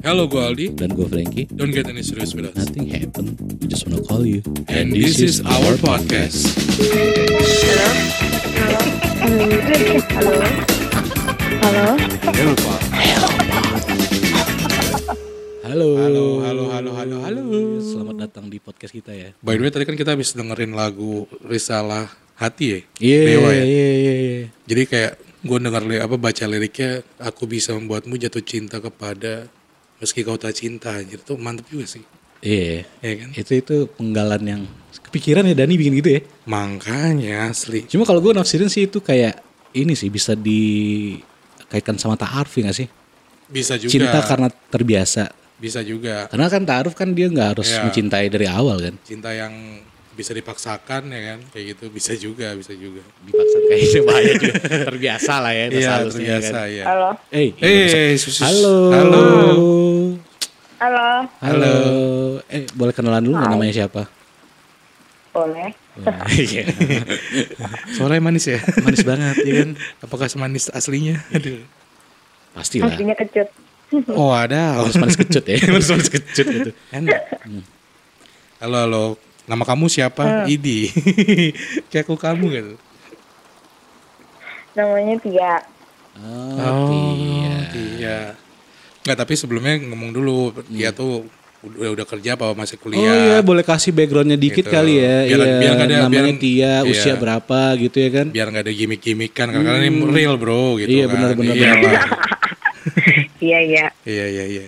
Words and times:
Hello, 0.00 0.24
gue 0.24 0.40
Aldi. 0.40 0.66
Dan 0.72 0.96
gue 0.96 1.04
Frankie. 1.04 1.44
Don't 1.52 1.68
get 1.70 1.84
any 1.84 2.00
serious 2.00 2.32
with 2.32 2.48
us. 2.48 2.56
Nothing 2.56 2.88
happened. 2.88 3.36
We 3.60 3.68
just 3.68 3.84
wanna 3.84 4.00
call 4.00 4.24
you. 4.24 4.40
And 4.66 4.88
this 4.90 5.20
is 5.20 5.44
our 5.44 5.76
podcast. 5.76 6.48
Halo. 9.20 10.38
Halo. 11.60 11.86
Hello, 12.32 12.52
Pak. 12.56 12.80
Halo. 12.90 13.28
Halo, 16.00 16.24
halo, 16.40 16.64
halo, 16.72 16.90
halo, 16.96 17.16
halo. 17.20 17.42
Selamat 17.78 18.16
datang 18.24 18.48
di 18.48 18.56
podcast 18.56 18.96
kita 18.96 19.12
ya. 19.12 19.36
By 19.44 19.60
the 19.60 19.68
way, 19.68 19.70
tadi 19.70 19.84
kan 19.84 19.94
kita 19.94 20.16
habis 20.16 20.32
dengerin 20.32 20.72
lagu 20.72 21.28
Risalah 21.44 22.08
Hati 22.40 22.66
ya. 22.72 22.80
Iya, 22.98 23.20
ya. 23.20 23.36
iya, 23.36 23.88
iya, 23.92 24.14
iya. 24.16 24.44
Jadi 24.64 24.82
kayak 24.88 25.12
gue 25.44 25.58
denger 25.60 25.82
li- 25.84 26.00
apa 26.00 26.16
baca 26.16 26.44
liriknya, 26.48 27.04
aku 27.20 27.44
bisa 27.44 27.76
membuatmu 27.76 28.16
jatuh 28.16 28.40
cinta 28.40 28.80
kepada 28.80 29.44
meski 30.00 30.24
kau 30.24 30.34
tak 30.34 30.56
cinta. 30.56 30.96
Anjir 30.96 31.20
tuh 31.20 31.36
mantep 31.36 31.68
juga 31.68 31.86
sih. 31.86 32.02
Iya. 32.40 32.88
Ya 33.04 33.12
kan? 33.20 33.28
Itu 33.36 33.52
itu 33.52 33.76
penggalan 33.94 34.42
yang 34.42 34.62
kepikiran 35.04 35.44
ya 35.44 35.54
Dani 35.54 35.76
bikin 35.76 35.94
gitu 36.00 36.10
ya. 36.16 36.20
Makanya 36.48 37.52
asli. 37.52 37.84
Cuma 37.84 38.08
kalau 38.08 38.18
gue 38.18 38.32
nafsirin 38.32 38.72
sih 38.72 38.88
itu 38.88 38.98
kayak 38.98 39.38
ini 39.76 39.92
sih 39.92 40.08
bisa 40.08 40.32
dikaitkan 40.34 42.00
sama 42.00 42.16
ta'aruf 42.16 42.50
ya 42.58 42.72
gak 42.72 42.78
sih? 42.80 42.88
Bisa 43.50 43.76
juga. 43.76 43.90
Cinta 43.92 44.18
karena 44.24 44.48
terbiasa. 44.48 45.24
Bisa 45.60 45.84
juga. 45.84 46.24
Karena 46.32 46.48
kan 46.48 46.62
ta'aruf 46.64 46.94
kan 46.96 47.12
dia 47.12 47.28
nggak 47.28 47.48
harus 47.58 47.68
Iya. 47.68 47.84
mencintai 47.84 48.26
dari 48.32 48.46
awal 48.48 48.80
kan. 48.80 48.94
Cinta 49.04 49.30
yang 49.36 49.52
bisa 50.20 50.36
dipaksakan 50.36 51.08
ya 51.08 51.20
kan. 51.32 51.38
Kayak 51.48 51.64
gitu 51.72 51.84
bisa 51.88 52.12
juga, 52.12 52.52
bisa 52.52 52.76
juga. 52.76 53.00
Dipaksa 53.24 53.56
kayaknya 53.64 54.00
bahaya 54.04 54.32
juga. 54.36 54.54
terbiasa 54.92 55.32
lah 55.40 55.52
ya. 55.56 55.64
Iya, 55.72 55.88
halusnya 55.96 56.12
terbiasa 56.12 56.58
kan. 56.60 56.66
ya. 56.68 56.84
Halo. 56.84 57.10
Eh, 57.32 57.48
Eh, 57.56 58.12
susus. 58.20 58.44
Halo. 58.44 58.76
Halo. 58.92 59.22
Halo. 60.80 61.08
Halo. 61.40 61.74
Eh, 62.52 62.68
boleh 62.76 62.92
kenalan 62.92 63.24
dulu 63.24 63.40
nggak 63.40 63.48
namanya 63.48 63.74
siapa? 63.84 64.02
Boleh. 65.32 65.72
Iya. 66.32 66.64
Suaranya 67.96 68.22
manis 68.22 68.44
ya. 68.44 68.60
Manis 68.84 69.04
banget 69.04 69.36
ya 69.46 69.52
kan? 69.64 69.70
Apakah 70.04 70.26
semanis 70.28 70.68
aslinya? 70.68 71.16
Aduh. 71.32 71.64
Pastilah. 72.52 72.92
Aslinya 72.92 73.16
kecut. 73.16 73.48
Oh 74.12 74.30
ada. 74.34 74.80
Manis 74.84 74.96
manis 75.00 75.16
kecut 75.16 75.44
ya. 75.48 75.56
Manis 75.72 75.88
manis 75.88 76.08
kecut 76.12 76.46
gitu. 76.46 76.70
Enak. 76.92 77.20
Halo, 78.60 78.76
halo. 78.84 79.04
Nama 79.50 79.64
kamu 79.66 79.90
siapa? 79.90 80.46
Idi. 80.46 80.94
Kayak 81.90 82.06
aku 82.06 82.14
kamu 82.14 82.44
gitu. 82.48 82.74
Namanya 84.72 85.14
Tia. 85.18 85.54
Oh, 86.14 86.86
iya. 87.18 87.56
Iya. 87.74 88.18
Nggak, 89.02 89.16
tapi 89.18 89.32
sebelumnya 89.34 89.74
ngomong 89.82 90.14
dulu. 90.14 90.54
Dia 90.70 90.94
tuh 90.94 91.26
udah 91.60 91.92
udah 91.92 92.06
kerja 92.06 92.38
apa 92.38 92.54
masih 92.54 92.78
Oh 92.78 92.82
kuliah? 92.86 93.02
iya, 93.02 93.36
boleh 93.42 93.60
kasih 93.60 93.90
backgroundnya 93.90 94.38
dikit 94.38 94.64
Gitu. 94.64 94.70
kali 94.70 94.96
ya. 94.96 95.26
Biar- 95.26 95.42
iya, 95.42 95.58
biar 95.58 95.74
ada- 95.76 96.00
namanya 96.06 96.30
biar- 96.30 96.40
Tia, 96.40 96.72
usia 96.86 97.04
iya. 97.04 97.14
berapa 97.18 97.60
gitu 97.76 97.96
ya 97.98 98.10
kan? 98.14 98.26
Biar 98.30 98.46
nggak 98.48 98.64
ada 98.64 98.72
gimmick-gimmickan. 98.72 99.46
Karena 99.50 99.76
ini 99.76 99.90
real 100.06 100.38
bro 100.38 100.78
gitu 100.78 100.88
Iya, 100.88 101.04
kan. 101.04 101.12
benar, 101.12 101.30
benar, 101.34 101.54
Iya, 101.58 101.70
benar. 101.74 101.90
lah. 101.90 102.04
Iya, 103.40 103.58
iya. 103.60 103.86
iya, 104.04 104.24
iya, 104.30 104.44
iya. 104.46 104.64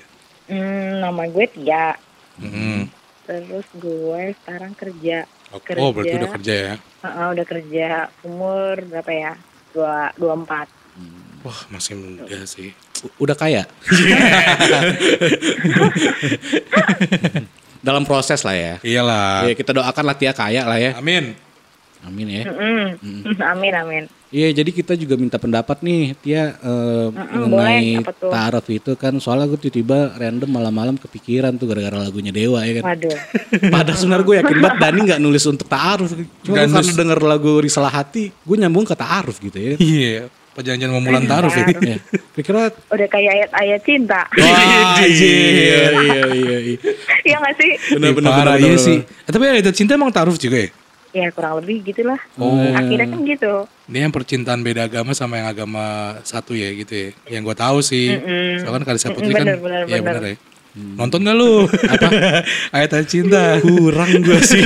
Hmm, 0.49 1.01
nama 1.01 1.23
gue 1.25 1.47
Tia. 1.47 1.97
Mm. 2.37 2.89
Terus 3.33 3.65
gue 3.73 4.37
sekarang 4.37 4.77
kerja. 4.77 5.25
Oke. 5.51 5.73
Oh 5.75 5.89
berarti 5.89 6.15
udah 6.15 6.31
kerja 6.31 6.53
ya? 6.53 6.75
Heeh, 6.77 7.27
udah 7.33 7.47
kerja. 7.49 7.89
Umur 8.23 8.77
berapa 8.85 9.09
ya? 9.09 9.33
Dua, 9.73 10.13
dua 10.15 10.37
empat. 10.37 10.69
Wah 11.41 11.61
masih 11.69 11.97
muda 11.97 12.45
sih. 12.45 12.77
U- 13.01 13.13
Udah 13.19 13.33
kaya. 13.33 13.65
Dalam 17.83 18.05
proses 18.05 18.45
lah 18.45 18.55
ya. 18.55 18.75
Iyalah. 18.79 19.49
Ya, 19.49 19.57
kita 19.57 19.73
doakan 19.73 20.05
lah 20.05 20.15
Tia 20.15 20.31
kaya 20.31 20.63
lah 20.63 20.77
ya. 20.77 20.93
Amin. 20.95 21.35
Amin 22.05 22.27
ya. 22.29 22.45
Mm-mm. 22.47 23.33
Amin, 23.53 23.73
amin. 23.73 24.05
Iya, 24.33 24.49
jadi 24.57 24.71
kita 24.73 24.97
juga 24.97 25.21
minta 25.21 25.37
pendapat 25.37 25.85
nih, 25.85 26.17
Tia 26.17 26.57
eh, 26.57 27.09
Mm-mm, 27.13 27.53
mengenai 27.53 28.01
boleh, 28.01 28.33
taraf 28.33 28.65
itu 28.67 28.97
kan. 28.97 29.13
Soalnya 29.21 29.45
gue 29.45 29.61
tiba-tiba 29.61 30.17
random 30.17 30.49
malam-malam 30.49 30.97
kepikiran 30.97 31.53
tuh 31.55 31.69
gara-gara 31.69 32.01
lagunya 32.01 32.33
Dewa 32.33 32.65
ya 32.65 32.81
kan. 32.81 32.97
Waduh. 32.97 33.13
Padahal 33.77 33.99
sebenarnya 34.01 34.25
gue 34.25 34.37
yakin 34.41 34.57
banget 34.57 34.77
Dani 34.81 34.99
nggak 35.05 35.21
nulis 35.21 35.45
untuk 35.45 35.69
ta'aruf. 35.69 36.17
Cuma 36.17 36.25
Nggak 36.49 36.65
karena 36.65 36.81
nulis. 36.81 36.97
denger 36.97 37.19
lagu 37.21 37.53
Risalah 37.61 37.93
Hati, 37.93 38.33
gue 38.33 38.57
nyambung 38.57 38.89
ke 38.89 38.97
ta'aruf 38.97 39.37
gitu 39.37 39.59
ya. 39.61 39.77
Iya. 39.77 40.33
Perjanjian 40.53 40.93
memulan 40.93 41.25
taruh 41.25 41.49
ya. 41.49 41.65
ya. 41.65 41.97
Kira 42.37 42.69
Udah 42.69 43.09
kayak 43.09 43.31
ayat-ayat 43.37 43.81
cinta. 43.85 44.21
Wah, 44.37 45.01
iya, 45.01 45.37
iya, 45.49 45.83
iya, 45.93 46.25
iya. 46.33 46.77
Iya 47.25 47.37
gak 47.41 47.55
sih? 47.57 47.73
Benar-benar 47.97 48.61
iya 48.61 48.77
sih. 48.77 49.01
Eh, 49.01 49.33
tapi 49.33 49.45
ada 49.49 49.73
cinta 49.73 49.97
emang 49.97 50.13
taruh 50.13 50.37
juga 50.37 50.57
ya? 50.57 50.69
Ya 51.13 51.29
kurang 51.29 51.61
lebih 51.61 51.85
gitulah. 51.85 52.17
Oh. 52.41 52.57
Akhirnya 52.73 53.05
kan 53.05 53.21
gitu. 53.29 53.69
Ini 53.93 54.09
yang 54.09 54.13
percintaan 54.13 54.65
beda 54.65 54.89
agama 54.89 55.13
sama 55.13 55.37
yang 55.45 55.49
agama 55.53 56.17
satu 56.25 56.57
ya 56.57 56.73
gitu 56.73 56.93
ya. 56.93 57.09
Yang 57.39 57.53
gue 57.53 57.57
tahu 57.61 57.79
sih. 57.85 58.17
Soalnya 58.65 58.81
kan 58.81 58.85
Kalisa 58.89 59.13
Putri 59.13 59.37
kan. 59.37 59.45
bener, 59.45 59.61
bener, 59.61 59.81
Iya 59.85 60.01
bener. 60.01 60.15
bener 60.17 60.25
ya. 60.33 60.37
Nonton 60.73 61.21
gak 61.21 61.37
lu? 61.37 61.69
Apa? 61.69 62.09
Ayat 62.81 62.97
ayat 62.97 63.05
cinta. 63.05 63.61
Kurang 63.61 64.25
gue 64.25 64.41
sih. 64.41 64.65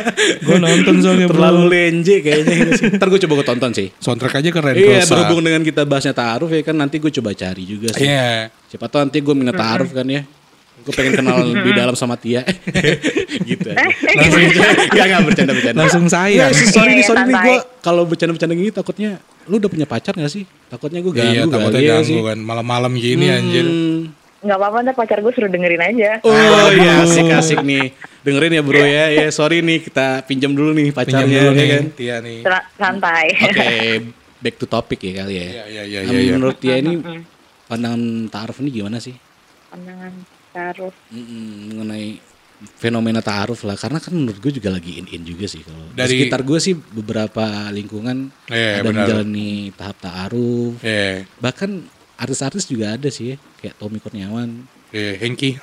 gue 0.48 0.56
nonton 0.56 1.04
soalnya 1.04 1.28
bro. 1.28 1.36
Terlalu 1.36 1.62
lenje 1.68 2.24
kayaknya 2.24 2.54
gitu 2.56 2.72
sih. 2.80 2.86
Ntar 2.96 3.12
gue 3.12 3.20
coba 3.28 3.32
gue 3.44 3.46
tonton 3.52 3.72
sih. 3.76 3.88
Soundtrack 4.00 4.40
aja 4.40 4.48
keren. 4.48 4.72
Iya, 4.80 5.04
Rosa. 5.04 5.12
berhubung 5.12 5.44
dengan 5.44 5.60
kita 5.60 5.84
bahasnya 5.84 6.16
ta'aruf 6.16 6.48
ya 6.48 6.64
kan 6.64 6.72
nanti 6.80 6.96
gue 6.96 7.12
coba 7.12 7.36
cari 7.36 7.68
juga 7.68 7.92
sih. 7.92 8.08
Iya. 8.08 8.48
Siapa 8.72 8.88
tahu 8.88 9.12
nanti 9.12 9.20
gue 9.20 9.34
minat 9.36 9.52
ta'aruf 9.52 9.92
kan 9.92 10.08
ya. 10.08 10.24
Gue 10.82 10.92
pengen 10.92 11.12
kenal 11.16 11.36
lebih 11.48 11.72
dalam 11.72 11.94
sama 11.94 12.14
Tia. 12.14 12.42
gitu 13.48 13.68
aja. 13.68 13.86
Langsung 14.12 14.42
Gak, 14.90 15.06
gak 15.06 15.20
bercanda-bercanda. 15.22 15.78
Langsung 15.78 16.04
sayang. 16.06 16.50
Ya, 16.50 16.66
sorry 16.68 16.92
nih, 16.92 16.98
Iya, 16.98 17.06
sorry 17.06 17.22
nih 17.24 17.36
gue 17.36 17.56
kalau 17.80 18.02
bercanda-bercanda 18.02 18.52
gini 18.52 18.70
takutnya 18.70 19.10
lu 19.44 19.56
udah 19.56 19.68
punya 19.68 19.84
pacar 19.84 20.12
gak 20.12 20.28
sih? 20.28 20.42
Takutnya 20.68 20.98
gue 20.98 21.10
ganggu 21.10 21.32
Iya 21.32 21.42
gak? 21.42 21.52
takutnya 21.52 21.80
Iya 21.80 21.92
ganggu 21.96 22.08
sih. 22.08 22.18
kan. 22.20 22.38
Malam-malam 22.40 22.92
gini 22.94 23.26
anjir. 23.28 23.64
Hmm. 23.64 24.00
Gak 24.42 24.58
apa-apa 24.58 24.76
ntar 24.82 24.94
pacar 24.94 25.18
gue 25.18 25.30
suruh 25.30 25.46
dengerin 25.48 25.78
aja. 25.80 26.10
Oh 26.20 26.34
iya 26.68 26.92
asik-asik 27.00 27.62
nih. 27.62 27.94
Dengerin 28.20 28.52
ya 28.52 28.62
bro 28.62 28.78
ya. 28.80 29.06
Ya 29.12 29.26
sorry 29.28 29.60
nih 29.60 29.78
kita 29.82 30.22
pinjam 30.24 30.50
dulu 30.50 30.70
nih 30.72 30.90
Pinjam 30.90 30.98
pacarnya 31.22 31.38
dulu 31.40 31.46
ya 31.48 31.54
nih. 31.54 31.68
kan. 31.68 31.84
Tia 31.92 32.16
nih. 32.18 32.38
Sa- 32.42 32.66
Santai. 32.72 33.26
Oke, 33.38 33.70
back 34.42 34.54
to 34.56 34.66
topic 34.66 34.98
ya 35.00 35.22
kali 35.22 35.34
ya. 35.36 35.46
Iya 35.46 35.62
iya 35.64 35.82
iya 35.84 36.00
iya. 36.02 36.32
Menurut 36.32 36.58
Tia 36.58 36.74
ini 36.76 36.98
pandangan 37.64 38.02
ta'aruf 38.28 38.58
ini 38.58 38.70
gimana 38.72 38.98
sih? 38.98 39.14
Pandangan 39.68 40.10
taruh. 40.52 40.92
Mm-mm, 41.08 41.44
mengenai 41.72 42.20
fenomena 42.72 43.18
ta'aruf 43.18 43.64
lah 43.64 43.74
karena 43.74 43.98
kan 43.98 44.12
menurut 44.12 44.38
gue 44.38 44.54
juga 44.54 44.70
lagi 44.70 44.94
in-in 44.96 45.24
juga 45.24 45.44
sih 45.44 45.60
kalau 45.60 45.82
di 45.84 45.96
Dari- 45.96 46.14
sekitar 46.14 46.40
gue 46.40 46.58
sih 46.58 46.74
beberapa 46.76 47.42
lingkungan 47.68 48.30
Iya, 48.46 48.78
ada 48.78 48.86
benar. 48.86 48.94
menjalani 49.02 49.50
tahap 49.72 49.96
ta'aruf 49.98 50.78
Iya. 50.78 51.26
bahkan 51.36 51.82
artis-artis 52.14 52.64
juga 52.64 52.94
ada 52.94 53.08
sih 53.08 53.34
ya, 53.34 53.36
kayak 53.58 53.74
Tommy 53.76 53.98
Kurniawan 53.98 54.62
Iya, 54.92 55.16
Hengki. 55.18 55.56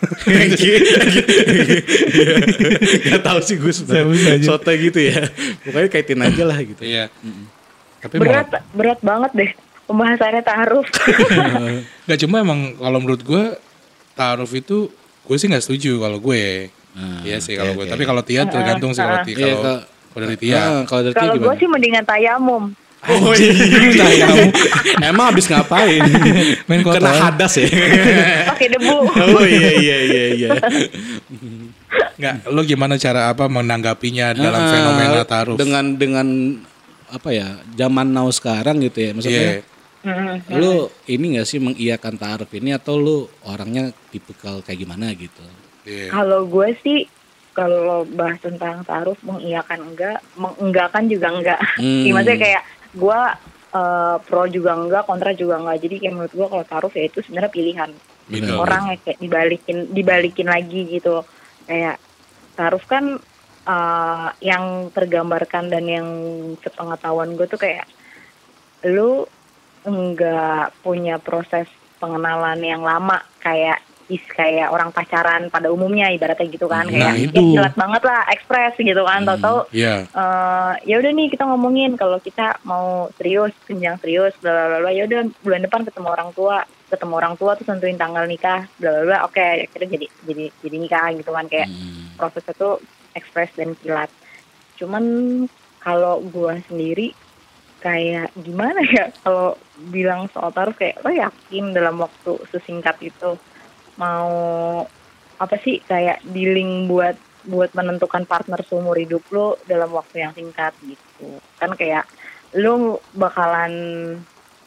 Gak 3.05 3.21
tau 3.21 3.39
sih 3.39 3.55
gue 3.55 3.71
sebenarnya 3.71 4.41
soto 4.41 4.71
gitu 4.71 4.99
ya 4.99 5.21
pokoknya 5.63 5.89
kaitin 5.89 6.19
aja 6.19 6.43
lah 6.43 6.59
gitu 6.59 6.81
Iya. 6.81 7.07
Tapi 7.99 8.15
Berat, 8.17 8.47
malah- 8.47 8.65
berat 8.73 8.99
banget 9.01 9.31
deh 9.33 9.51
pembahasannya 9.83 10.41
taruh. 10.41 10.85
Nggak 12.05 12.19
cuma 12.19 12.35
emang 12.39 12.59
kalau 12.75 12.97
menurut 12.97 13.21
gue 13.21 13.43
taruh 14.19 14.49
itu 14.49 14.91
gue 15.23 15.35
sih 15.35 15.47
nggak 15.47 15.63
setuju 15.63 15.95
kalau 15.97 16.19
gue. 16.19 16.67
Ah, 16.91 17.23
iya 17.23 17.39
sih 17.39 17.55
kalau 17.55 17.71
gue. 17.73 17.85
oke. 17.85 17.91
Tapi 17.95 18.03
kalau 18.03 18.19
Tia 18.19 18.43
tergantung 18.45 18.91
sih 18.91 18.99
kalau 18.99 19.23
Tia. 19.23 19.31
Iya, 19.33 19.47
Kalau 19.47 19.61
kalau- 19.61 19.83
kalau 20.09 20.23
dari 20.25 20.37
Tia. 20.37 20.57
Ah, 20.57 20.81
kalau 20.83 21.01
dari 21.01 21.13
Tia 21.13 21.21
Kalau 21.23 21.35
gue 21.39 21.53
sih 21.55 21.67
mendingan 21.67 22.03
tayamum. 22.03 22.63
Oh 22.99 23.31
iya, 23.31 23.55
emang 25.07 25.31
habis 25.31 25.47
ngapain? 25.47 26.03
Main 26.67 26.83
kotor. 26.83 26.99
Kena 26.99 27.31
hadas 27.31 27.55
ya. 27.55 27.71
Pakai 28.51 28.67
debu. 28.69 29.07
oh 29.07 29.39
iya 29.41 29.71
iya 29.71 29.97
iya 30.03 30.23
iya. 30.35 30.49
Nggak, 32.19 32.51
lo 32.51 32.61
gimana 32.61 32.99
cara 32.99 33.31
apa 33.31 33.47
menanggapinya 33.47 34.35
dalam 34.35 34.59
Ah, 34.59 34.67
fenomena 34.67 35.23
taruh? 35.23 35.55
Dengan 35.55 35.95
dengan 35.95 36.27
apa 37.07 37.29
ya 37.31 37.47
zaman 37.73 38.11
now 38.11 38.27
sekarang 38.29 38.83
gitu 38.83 38.99
ya 38.99 39.11
maksudnya. 39.15 39.43
Iya. 39.55 39.78
Mm. 39.99 40.47
Lu 40.55 40.87
ini 41.11 41.35
gak 41.35 41.47
sih 41.47 41.59
mengiyakan 41.59 42.15
taaruf 42.15 42.51
ini 42.55 42.71
atau 42.71 42.95
lu 42.95 43.27
orangnya 43.43 43.91
tipikal 44.11 44.63
kayak 44.63 44.79
gimana 44.87 45.11
gitu? 45.11 45.43
Iya. 45.83 46.07
Kalau 46.13 46.47
gue 46.47 46.69
sih 46.79 47.03
kalau 47.51 48.07
bahas 48.07 48.39
tentang 48.39 48.87
taruh 48.87 49.19
mengiyakan 49.19 49.91
enggak, 49.91 50.23
mengenggakkan 50.39 51.11
juga 51.11 51.27
enggak. 51.33 51.59
Hmm. 51.79 52.03
Gimana 52.07 52.31
kayak 52.35 52.63
gue 52.95 53.19
eh, 53.75 54.15
pro 54.23 54.43
juga 54.47 54.71
enggak, 54.79 55.03
kontra 55.03 55.31
juga 55.35 55.59
enggak. 55.59 55.77
Jadi 55.83 55.95
kayak 55.99 56.13
menurut 56.15 56.33
gue 56.35 56.47
kalau 56.47 56.65
taruh 56.67 56.91
ya 56.95 57.03
itu 57.07 57.19
sebenarnya 57.23 57.51
pilihan 57.51 57.91
Bener. 58.29 58.55
orang 58.55 58.83
ya 58.93 58.97
kayak 59.03 59.19
dibalikin 59.19 59.77
dibalikin 59.91 60.47
lagi 60.47 60.81
gitu. 60.87 61.27
Kayak 61.67 61.99
taruh 62.55 62.83
kan 62.87 63.19
eh, 63.67 64.27
yang 64.47 64.95
tergambarkan 64.95 65.67
dan 65.67 65.83
yang 65.83 66.07
sepengetahuan 66.63 67.35
gue 67.35 67.47
tuh 67.51 67.59
kayak 67.59 67.83
lu 68.87 69.27
enggak 69.89 70.73
punya 70.79 71.17
proses 71.17 71.67
pengenalan 71.97 72.59
yang 72.59 72.81
lama 72.81 73.19
kayak 73.37 73.79
romantis 74.09 74.25
kayak 74.33 74.73
orang 74.73 74.89
pacaran 74.89 75.53
pada 75.53 75.69
umumnya 75.69 76.09
ibaratnya 76.09 76.49
gitu 76.49 76.65
kan 76.65 76.81
Nah, 76.83 77.13
kayak 77.13 77.29
itu. 77.29 77.37
ya 77.37 77.45
kilat 77.45 77.73
banget 77.77 78.01
lah 78.01 78.21
ekspres 78.27 78.73
gitu 78.75 79.05
kan 79.05 79.21
tahu-tahu 79.21 79.69
Iya. 79.69 80.09
eh 80.09 80.71
ya 80.83 80.95
udah 80.97 81.11
nih 81.13 81.29
kita 81.29 81.45
ngomongin 81.45 81.93
kalau 81.93 82.17
kita 82.17 82.57
mau 82.63 83.05
serius 83.13 83.53
jenjang 83.63 84.01
serius 84.01 84.33
bla 84.41 84.49
bla 84.49 84.81
bla, 84.81 84.89
ya 84.89 85.05
udah 85.05 85.29
bulan 85.45 85.61
depan 85.61 85.85
ketemu 85.85 86.09
orang 86.09 86.29
tua 86.33 86.57
ketemu 86.89 87.13
orang 87.13 87.33
tua 87.37 87.53
terus 87.53 87.69
tentuin 87.69 88.01
tanggal 88.01 88.25
nikah 88.25 88.65
bla 88.81 88.89
bla 88.89 89.03
bla 89.05 89.17
oke 89.21 89.37
akhirnya 89.37 89.89
jadi 89.93 90.07
jadi 90.25 90.45
jadi 90.57 90.77
nikah 90.79 91.05
gitu 91.13 91.29
kan 91.29 91.45
kayak 91.45 91.69
Hmm. 91.69 92.17
prosesnya 92.17 92.53
tuh 92.55 92.81
ekspres 93.13 93.53
dan 93.53 93.77
kilat 93.77 94.09
cuman 94.75 95.03
kalau 95.77 96.17
gua 96.25 96.57
sendiri 96.65 97.13
kayak 97.79 98.35
gimana 98.35 98.83
ya 98.83 99.11
kalau 99.23 99.55
bilang 99.89 100.27
soal 100.35 100.51
taruh 100.51 100.75
kayak 100.75 100.99
lo 101.03 101.11
yakin 101.11 101.71
dalam 101.71 101.99
waktu 102.03 102.35
sesingkat 102.51 102.99
itu 102.99 103.39
mau 103.95 104.83
apa 105.39 105.55
sih 105.63 105.79
kayak 105.87 106.19
dealing 106.27 106.91
buat 106.91 107.15
buat 107.47 107.71
menentukan 107.71 108.27
partner 108.27 108.59
seumur 108.67 108.99
hidup 108.99 109.23
lo 109.31 109.55
dalam 109.63 109.89
waktu 109.95 110.27
yang 110.27 110.35
singkat 110.35 110.75
gitu. 110.83 111.39
Kan 111.55 111.73
kayak 111.79 112.03
lo 112.59 112.99
bakalan 113.15 113.73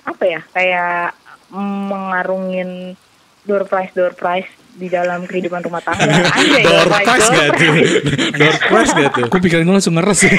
apa 0.09 0.25
ya 0.25 0.41
kayak 0.57 1.13
mengarungin 1.53 2.97
door 3.45 3.69
prize 3.69 3.93
door 3.93 4.17
prize 4.17 4.49
di 4.73 4.89
dalam 4.89 5.23
kehidupan 5.23 5.61
rumah 5.61 5.79
tangga 5.79 6.09
aja 6.09 6.57
ya 6.57 6.65
Door 6.65 6.89
prize 6.97 7.29
gak 7.29 7.49
tuh? 7.53 7.73
Door 8.41 8.57
prize 8.63 8.93
gak 8.95 9.11
tuh? 9.13 9.25
Aku 9.27 9.37
pikiran 9.39 9.63
gue 9.63 9.75
langsung 9.75 9.95
ngeres 9.95 10.21
ya. 10.23 10.33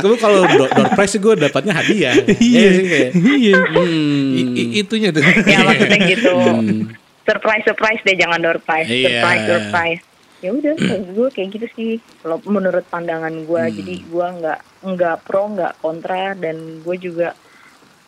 Gue 0.00 0.16
kalau 0.16 0.40
door, 0.46 0.68
door 0.68 0.88
prize 0.90 1.14
gue 1.14 1.34
dapatnya 1.36 1.72
hadiah. 1.74 2.14
Iya 2.40 2.68
sih 2.72 2.84
kayak. 2.86 3.10
Iya. 3.14 3.56
Hmm. 3.70 4.56
Itunya 4.74 5.08
tuh. 5.10 5.22
ya 5.22 5.58
maksudnya 5.62 5.98
gitu 6.06 6.30
Hmm. 6.30 6.80
surprise 7.22 7.62
surprise 7.62 8.00
deh 8.02 8.16
jangan 8.16 8.40
door 8.40 8.58
prize 8.58 8.88
Iya. 8.88 9.20
surprise 9.20 9.42
surprise 9.46 10.02
ya 10.40 10.50
udah 10.50 10.72
gue 11.06 11.28
kayak 11.30 11.48
gitu 11.52 11.66
sih 11.70 11.90
kalau 12.18 12.40
menurut 12.42 12.82
pandangan 12.86 13.44
gue 13.44 13.60
Hmm. 13.60 13.74
jadi 13.74 13.94
gue 14.02 14.26
nggak 14.40 14.58
nggak 14.88 15.16
pro 15.22 15.44
nggak 15.48 15.72
kontra 15.78 16.32
dan 16.34 16.56
gue 16.80 16.96
juga 16.96 17.36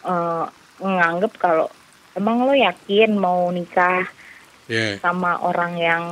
eh, 0.03 0.45
nganggep 0.81 1.33
kalau 1.37 1.69
emang 2.13 2.43
lo 2.43 2.53
yakin 2.53 3.15
mau 3.15 3.47
nikah 3.49 4.09
Iya. 4.73 4.97
sama 4.99 5.37
orang 5.39 5.77
yang 5.77 6.03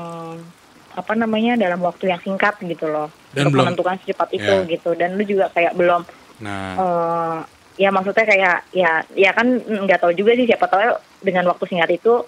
apa 0.93 1.13
namanya 1.15 1.57
dalam 1.57 1.81
waktu 1.81 2.07
yang 2.07 2.21
singkat 2.21 2.61
gitu 2.61 2.85
loh 2.85 3.09
Dan 3.31 3.47
untuk 3.47 3.57
belum- 3.57 3.67
menentukan 3.73 3.97
secepat 3.99 4.29
itu 4.31 4.45
Ya. 4.61 4.69
gitu 4.69 4.91
dan 4.93 5.17
lu 5.17 5.25
juga 5.25 5.49
kayak 5.49 5.73
belum 5.75 6.03
Nah, 6.41 6.73
eh 6.75 7.39
ya 7.79 7.89
maksudnya 7.89 8.25
kayak 8.25 8.57
ya 8.71 8.91
ya 9.15 9.31
kan 9.31 9.47
nggak 9.57 9.97
tahu 9.99 10.13
juga 10.13 10.33
sih 10.35 10.45
siapa 10.45 10.67
tahu 10.67 10.81
dengan 11.21 11.45
waktu 11.47 11.65
singkat 11.67 11.91
itu 11.95 12.25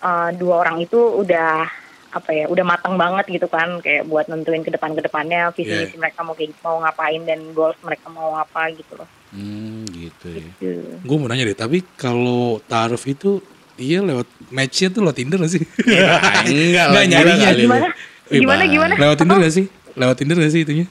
eh, 0.00 0.30
dua 0.34 0.54
orang 0.58 0.80
itu 0.80 0.96
udah 0.96 1.64
apa 2.10 2.30
ya 2.34 2.44
udah 2.44 2.64
matang 2.66 2.96
banget 2.96 3.30
gitu 3.30 3.46
kan 3.46 3.78
kayak 3.78 4.02
buat 4.02 4.26
nentuin 4.26 4.60
ke 4.60 4.72
depan 4.72 4.92
ke 4.92 5.00
depannya 5.00 5.52
visi 5.52 5.70
misi 5.70 5.94
Yeah. 5.94 6.00
mereka 6.00 6.20
mau 6.20 6.34
kayak 6.34 6.58
mau 6.58 6.76
ngapain 6.78 7.22
dan 7.22 7.40
goals 7.52 7.78
mereka 7.80 8.06
mau 8.08 8.34
apa 8.34 8.68
gitu 8.72 8.96
loh 8.96 9.08
Hmm, 9.30 9.86
gitu 9.86 10.26
ya. 10.26 10.42
Gitu. 10.58 10.98
gue 10.98 11.16
mau 11.16 11.30
nanya 11.30 11.46
deh, 11.46 11.54
tapi 11.54 11.86
kalau 11.94 12.58
taruh 12.60 12.98
itu 12.98 13.38
dia 13.80 13.98
lewat 13.98 14.28
matchnya 14.48 14.88
tuh 14.88 15.00
lewat 15.00 15.16
Tinder 15.16 15.38
gak 15.38 15.50
sih? 15.50 15.62
Ya, 15.82 16.20
enggak 16.44 16.84
lah. 16.86 16.92
Nggak 16.92 17.04
gila 17.06 17.10
nyarinya. 17.32 17.48
Gimana? 17.56 17.86
Wih, 18.28 18.38
Gimana, 18.38 18.60
Bang. 18.60 18.70
gimana? 18.70 18.94
lewat 18.94 19.16
Tinder 19.18 19.36
gak 19.38 19.54
sih? 19.54 19.66
Lewat 19.92 20.16
Tinder 20.16 20.36
gak 20.38 20.52
sih 20.52 20.60
itunya? 20.60 20.86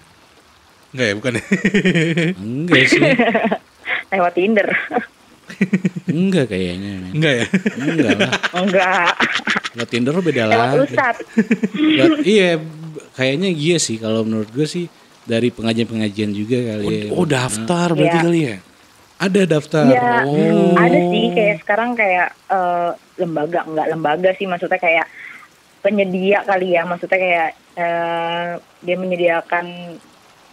Enggak 0.89 1.05
ya, 1.05 1.13
bukan 1.13 1.31
ya? 1.31 1.43
Enggak 2.43 2.83
sih. 2.85 3.01
lewat 4.11 4.33
Tinder 4.33 4.67
Enggak 6.07 6.45
kayaknya. 6.47 6.91
men. 6.99 7.11
Enggak 7.11 7.33
ya? 7.35 7.45
Enggak 7.79 8.13
lah. 8.15 8.31
enggak 8.55 9.11
Lo 9.71 9.83
Tinder 9.85 10.13
beda 10.15 10.43
lewat 10.45 10.67
lagi. 10.67 10.79
ustad 10.83 11.15
Lewat- 11.75 12.21
iya, 12.23 12.49
kayaknya 13.13 13.49
iya 13.49 13.77
sih 13.77 13.97
kalau 13.97 14.21
menurut 14.21 14.49
gue 14.49 14.65
sih 14.65 14.85
dari 15.21 15.49
pengajian-pengajian 15.49 16.31
juga 16.31 16.57
kali 16.67 16.85
ya. 16.85 17.03
Oh, 17.11 17.21
daftar 17.23 17.87
berarti 17.91 18.09
Iya. 18.11 18.23
kali 18.23 18.39
ya? 18.41 18.55
Ada 19.19 19.41
daftar. 19.45 19.83
Ya, 19.85 20.23
Oh. 20.23 20.79
ada 20.79 20.99
sih 21.05 21.25
kayak 21.29 21.59
sekarang 21.59 21.91
kayak 21.93 22.31
eh, 22.47 22.89
lembaga 23.17 23.67
nggak 23.67 23.87
lembaga 23.89 24.29
sih 24.33 24.47
maksudnya 24.47 24.79
kayak 24.79 25.05
penyedia 25.79 26.43
kali 26.43 26.71
ya 26.71 26.83
maksudnya 26.83 27.19
kayak 27.19 27.49
eh, 27.75 28.47
dia 28.79 28.95
menyediakan 28.95 29.99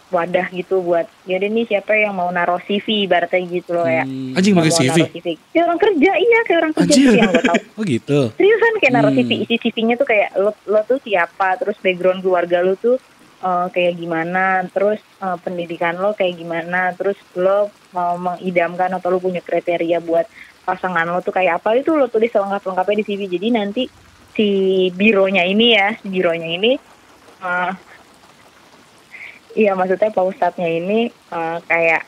wadah 0.07 0.47
gitu 0.49 0.79
buat 0.79 1.03
ya 1.23 1.35
udah 1.35 1.49
nih 1.49 1.67
siapa 1.67 1.91
yang 1.93 2.15
mau 2.15 2.27
naruh 2.27 2.59
CV 2.61 3.03
ibaratnya 3.03 3.43
gitu 3.45 3.71
loh 3.71 3.83
ya. 3.83 4.03
Hmm. 4.03 4.35
Anjing 4.35 4.51
pakai 4.53 4.71
CV? 4.73 4.97
CV. 5.11 5.27
Kayak 5.51 5.63
orang 5.65 5.79
kerja 5.81 6.11
iya 6.17 6.39
kayak 6.43 6.59
orang 6.61 6.73
kerja 6.73 6.93
sih 6.93 7.07
yang 7.13 7.27
gue 7.29 7.43
tahu. 7.43 7.59
Oh 7.77 7.83
gitu. 7.83 8.19
Seriusan 8.33 8.73
kayak 8.77 8.93
naruh 8.93 9.11
Hmm. 9.11 9.19
CV 9.21 9.31
isi 9.43 9.55
CV-nya 9.59 9.95
tuh 9.95 10.07
kayak 10.07 10.29
lo 10.35 10.51
lo 10.65 10.79
tuh 10.83 10.99
siapa 10.99 11.55
terus 11.55 11.75
background 11.77 12.19
keluarga 12.19 12.59
lo 12.61 12.75
tuh 12.75 12.95
eh, 13.43 13.67
kayak 13.73 13.93
gimana 13.97 14.65
terus 14.71 15.01
eh, 15.21 15.37
pendidikan 15.41 15.97
lo 15.97 16.13
kayak 16.13 16.37
gimana 16.37 16.93
terus 16.97 17.17
lo 17.37 17.69
mau 17.93 18.17
mengidamkan 18.17 18.93
atau 18.97 19.13
lo 19.13 19.19
punya 19.21 19.41
kriteria 19.41 20.01
buat 20.01 20.25
pasangan 20.67 21.07
lo 21.07 21.23
tuh 21.23 21.31
kayak 21.31 21.63
apa 21.63 21.79
itu 21.79 21.95
lo 21.95 22.11
tulis 22.11 22.33
lengkap-lengkapnya 22.33 22.99
di 23.01 23.05
CV 23.05 23.21
jadi 23.31 23.47
nanti 23.55 23.83
si 24.35 24.49
bironya 24.93 25.41
ini 25.47 25.67
ya 25.73 25.95
si 25.97 26.07
bironya 26.11 26.49
ini 26.49 26.71
eh, 27.41 27.71
iya 29.57 29.73
maksudnya 29.73 30.13
pak 30.13 30.25
ustadznya 30.25 30.69
ini 30.69 31.09
eh, 31.09 31.57
kayak 31.65 32.03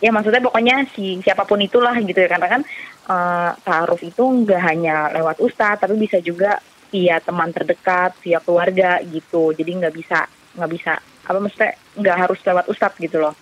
ya 0.00 0.10
maksudnya 0.10 0.40
pokoknya 0.40 0.88
si 0.96 1.20
siapa 1.20 1.44
pun 1.44 1.60
itulah 1.60 1.94
gitu 2.00 2.16
ya. 2.16 2.28
Karena 2.32 2.48
kan 2.48 2.62
eh, 3.06 3.50
taaruf 3.62 4.00
itu 4.02 4.22
nggak 4.24 4.60
hanya 4.64 5.12
lewat 5.14 5.38
ustadz 5.38 5.84
tapi 5.84 5.94
bisa 6.00 6.18
juga 6.18 6.58
via 6.90 7.22
teman 7.22 7.54
terdekat 7.54 8.18
via 8.20 8.42
keluarga 8.42 8.98
gitu. 9.06 9.54
Jadi 9.54 9.70
nggak 9.80 9.94
bisa 9.94 10.26
nggak 10.58 10.70
bisa. 10.70 10.92
Apa 11.24 11.38
maksudnya? 11.38 11.78
Nggak 11.96 12.16
harus 12.26 12.38
lewat 12.42 12.64
ustadz 12.66 12.98
gitu 12.98 13.22
loh. 13.22 13.34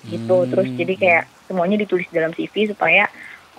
Gitu. 0.00 0.32
Hmm. 0.32 0.48
terus 0.48 0.68
jadi 0.80 0.94
kayak 0.96 1.24
semuanya 1.44 1.76
ditulis 1.76 2.08
dalam 2.08 2.32
CV 2.32 2.72
supaya 2.72 3.04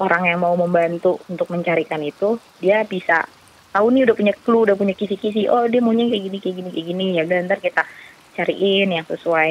orang 0.01 0.25
yang 0.25 0.41
mau 0.41 0.57
membantu 0.57 1.21
untuk 1.29 1.53
mencarikan 1.53 2.01
itu 2.01 2.41
dia 2.57 2.81
bisa 2.81 3.29
tahu 3.69 3.93
nih 3.93 4.09
udah 4.09 4.15
punya 4.17 4.33
clue 4.33 4.65
udah 4.65 4.75
punya 4.75 4.97
kisi-kisi. 4.97 5.47
Oh 5.47 5.69
dia 5.69 5.79
maunya 5.79 6.09
kayak 6.09 6.23
gini 6.27 6.37
kayak 6.41 6.55
gini 6.59 6.69
kayak 6.73 6.87
gini. 6.91 7.05
Ya 7.15 7.21
udah 7.23 7.37
ntar 7.47 7.59
kita 7.63 7.83
cariin 8.35 8.89
yang 8.91 9.05
sesuai 9.07 9.49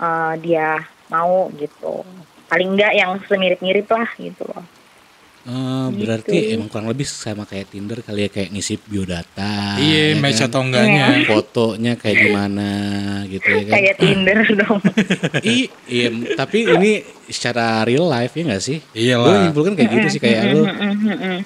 eh, 0.00 0.34
dia 0.44 0.80
mau 1.10 1.50
gitu. 1.56 2.06
Paling 2.46 2.78
enggak 2.78 2.92
yang 2.94 3.18
semirip-mirip 3.26 3.90
lah 3.90 4.06
gitu 4.22 4.46
loh 4.46 4.75
Eh, 5.46 5.86
Gitu. 5.94 5.98
berarti 6.02 6.36
emang 6.58 6.66
kurang 6.66 6.90
lebih 6.90 7.06
sama 7.06 7.46
kayak 7.46 7.70
Tinder 7.70 8.02
kali 8.02 8.26
ya 8.26 8.30
kayak 8.34 8.50
ngisi 8.50 8.82
biodata. 8.82 9.78
Iya, 9.78 10.02
ya 10.10 10.18
match 10.18 10.42
kan? 10.42 10.48
atau 10.50 10.60
enggaknya. 10.66 11.06
Fotonya 11.22 11.92
kayak 11.94 12.16
gimana 12.18 12.68
gitu 13.30 13.46
ya 13.46 13.62
kan. 13.62 13.74
kayak 13.78 13.94
Tinder 13.94 14.38
dong 14.66 14.80
I, 15.46 15.56
iya, 15.86 16.08
tapi 16.34 16.66
ini 16.66 16.90
secara 17.30 17.86
real 17.86 18.10
life 18.10 18.34
ya 18.34 18.42
gak 18.50 18.62
sih? 18.62 18.78
Iyalah. 18.90 19.22
Gue 19.22 19.36
nyimpulkan 19.46 19.72
kayak 19.78 19.90
gitu 19.94 20.06
sih 20.18 20.20
kayak 20.22 20.42
lu. 20.50 20.62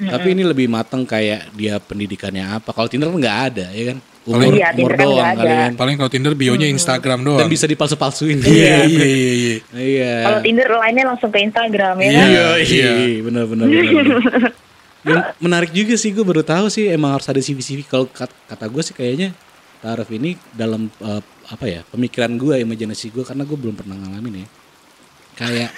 Tapi 0.08 0.28
ini 0.32 0.42
lebih 0.48 0.66
mateng 0.72 1.04
kayak 1.04 1.52
dia 1.52 1.76
pendidikannya 1.76 2.56
apa. 2.56 2.72
Kalau 2.72 2.88
Tinder 2.88 3.12
kan 3.12 3.20
nggak 3.20 3.38
ada 3.52 3.66
ya 3.68 3.84
kan. 3.92 3.98
Kalau 4.20 4.36
Umur, 4.36 4.52
Iya, 4.52 4.68
umur 4.68 4.76
Tinder 4.76 4.94
kan 4.94 5.06
doang 5.06 5.36
kan. 5.38 5.70
Paling 5.74 5.94
kalau 5.96 6.10
Tinder 6.12 6.34
bionya 6.34 6.68
Instagram 6.68 7.18
doang. 7.24 7.40
Dan 7.40 7.48
bisa 7.48 7.64
dipalsu-palsuin. 7.64 8.38
Iya, 8.38 8.84
iya, 8.86 9.06
iya, 9.06 9.32
iya. 9.32 9.56
Iya. 9.72 10.12
kalau 10.22 10.38
Tinder 10.40 10.68
lainnya 10.70 11.04
langsung 11.08 11.30
ke 11.30 11.40
Instagram 11.40 11.94
ya 11.96 12.10
kan 12.10 12.26
Iya, 12.26 12.44
Iya. 12.60 12.90
iya, 13.00 13.20
benar 13.22 13.44
benar. 13.46 13.66
benar. 13.66 14.52
Yang 15.08 15.20
menarik 15.40 15.72
juga 15.72 15.94
sih 15.96 16.12
gue 16.12 16.20
baru 16.20 16.44
tahu 16.44 16.68
sih 16.68 16.84
emang 16.86 17.16
harus 17.16 17.24
ada 17.24 17.40
CV-CV. 17.40 17.80
Kalau 17.82 18.04
kat- 18.06 18.36
kata 18.44 18.68
gue 18.68 18.82
sih 18.82 18.92
kayaknya 18.92 19.32
tarif 19.80 20.10
ini 20.10 20.36
dalam 20.52 20.92
eh, 20.92 21.22
apa 21.48 21.64
ya 21.64 21.80
pemikiran 21.88 22.36
gue, 22.36 22.60
imajinasi 22.60 23.08
gue 23.08 23.24
karena 23.24 23.42
gue 23.42 23.56
belum 23.56 23.72
pernah 23.72 23.96
ngalamin 23.96 24.44
ya. 24.44 24.48
Kayak 25.34 25.72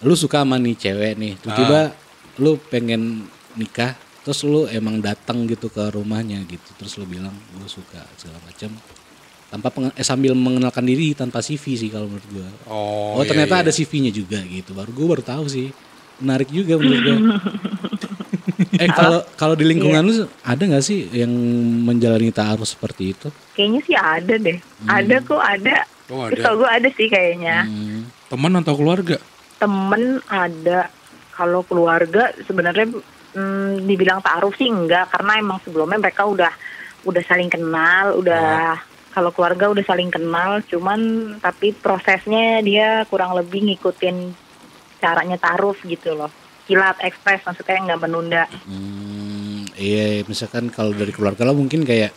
lu 0.00 0.16
suka 0.16 0.40
sama 0.40 0.56
nih 0.56 0.72
cewek 0.74 1.12
nih, 1.14 1.32
tiba-tiba 1.36 1.92
lu 2.38 2.56
pengen 2.62 3.28
nikah, 3.52 3.92
terus 4.26 4.42
lu 4.42 4.66
emang 4.68 4.98
datang 4.98 5.46
gitu 5.46 5.70
ke 5.70 5.86
rumahnya 5.88 6.42
gitu, 6.44 6.66
terus 6.74 6.98
lu 6.98 7.06
bilang 7.06 7.30
gue 7.52 7.68
suka 7.68 8.02
segala 8.12 8.42
macam 8.42 8.74
tanpa 9.46 9.70
pengen- 9.70 9.94
eh, 9.94 10.02
sambil 10.02 10.34
mengenalkan 10.34 10.82
diri 10.82 11.14
tanpa 11.14 11.38
CV 11.38 11.78
sih 11.78 11.86
kalau 11.86 12.10
menurut 12.10 12.26
gue. 12.28 12.48
Oh, 12.66 13.14
Oh, 13.14 13.22
iya, 13.22 13.30
ternyata 13.30 13.54
iya. 13.54 13.62
ada 13.62 13.70
CV-nya 13.70 14.10
juga 14.10 14.42
gitu. 14.42 14.74
Baru 14.74 14.90
gue 14.90 15.06
baru 15.06 15.22
tahu 15.22 15.46
sih. 15.46 15.70
Menarik 16.18 16.50
juga 16.50 16.74
menurut 16.74 17.00
gue. 17.00 17.18
eh 18.76 18.90
kalau 18.90 19.22
kalau 19.34 19.54
di 19.54 19.62
lingkungan 19.62 20.02
Iya. 20.02 20.10
lu 20.10 20.14
ada 20.42 20.62
nggak 20.64 20.82
sih 20.82 21.06
yang 21.12 21.30
menjalani 21.82 22.30
taaruf 22.30 22.66
seperti 22.66 23.12
itu? 23.12 23.28
kayaknya 23.52 23.80
sih 23.82 23.96
ada 23.96 24.34
deh 24.36 24.58
ada 24.86 25.16
kok 25.20 25.38
ada 25.38 25.76
Oh, 26.06 26.22
ada. 26.22 26.38
tau 26.38 26.54
gue 26.56 26.68
ada 26.68 26.88
sih 26.90 27.06
kayaknya 27.06 27.64
Hmm. 27.64 28.06
Teman 28.26 28.52
atau 28.56 28.74
keluarga? 28.74 29.16
temen 29.56 30.02
ada 30.26 30.90
kalau 31.30 31.62
keluarga 31.62 32.28
sebenarnya 32.42 32.90
hmm, 33.36 33.84
dibilang 33.84 34.24
taruh 34.24 34.50
sih 34.56 34.66
enggak 34.66 35.12
karena 35.12 35.36
emang 35.36 35.60
sebelumnya 35.60 36.00
mereka 36.00 36.24
udah 36.24 36.50
udah 37.04 37.22
saling 37.22 37.46
kenal 37.46 38.16
udah 38.16 38.80
kalau 39.12 39.30
keluarga 39.30 39.70
udah 39.70 39.84
saling 39.84 40.08
kenal 40.08 40.58
cuman 40.64 41.00
tapi 41.38 41.72
prosesnya 41.72 42.60
dia 42.60 43.04
kurang 43.06 43.32
lebih 43.32 43.62
ngikutin 43.62 44.32
caranya 44.96 45.36
taruh 45.36 45.76
gitu 45.84 46.16
loh. 46.16 46.32
Kilat 46.66 46.98
ekspres 46.98 47.46
maksudnya 47.46 47.78
nggak 47.86 48.02
menunda. 48.02 48.44
Hmm, 48.66 49.62
iya 49.78 50.24
misalkan 50.26 50.66
kalau 50.68 50.90
dari 50.90 51.14
keluarga 51.14 51.46
lo 51.46 51.54
mungkin 51.54 51.86
kayak 51.86 52.10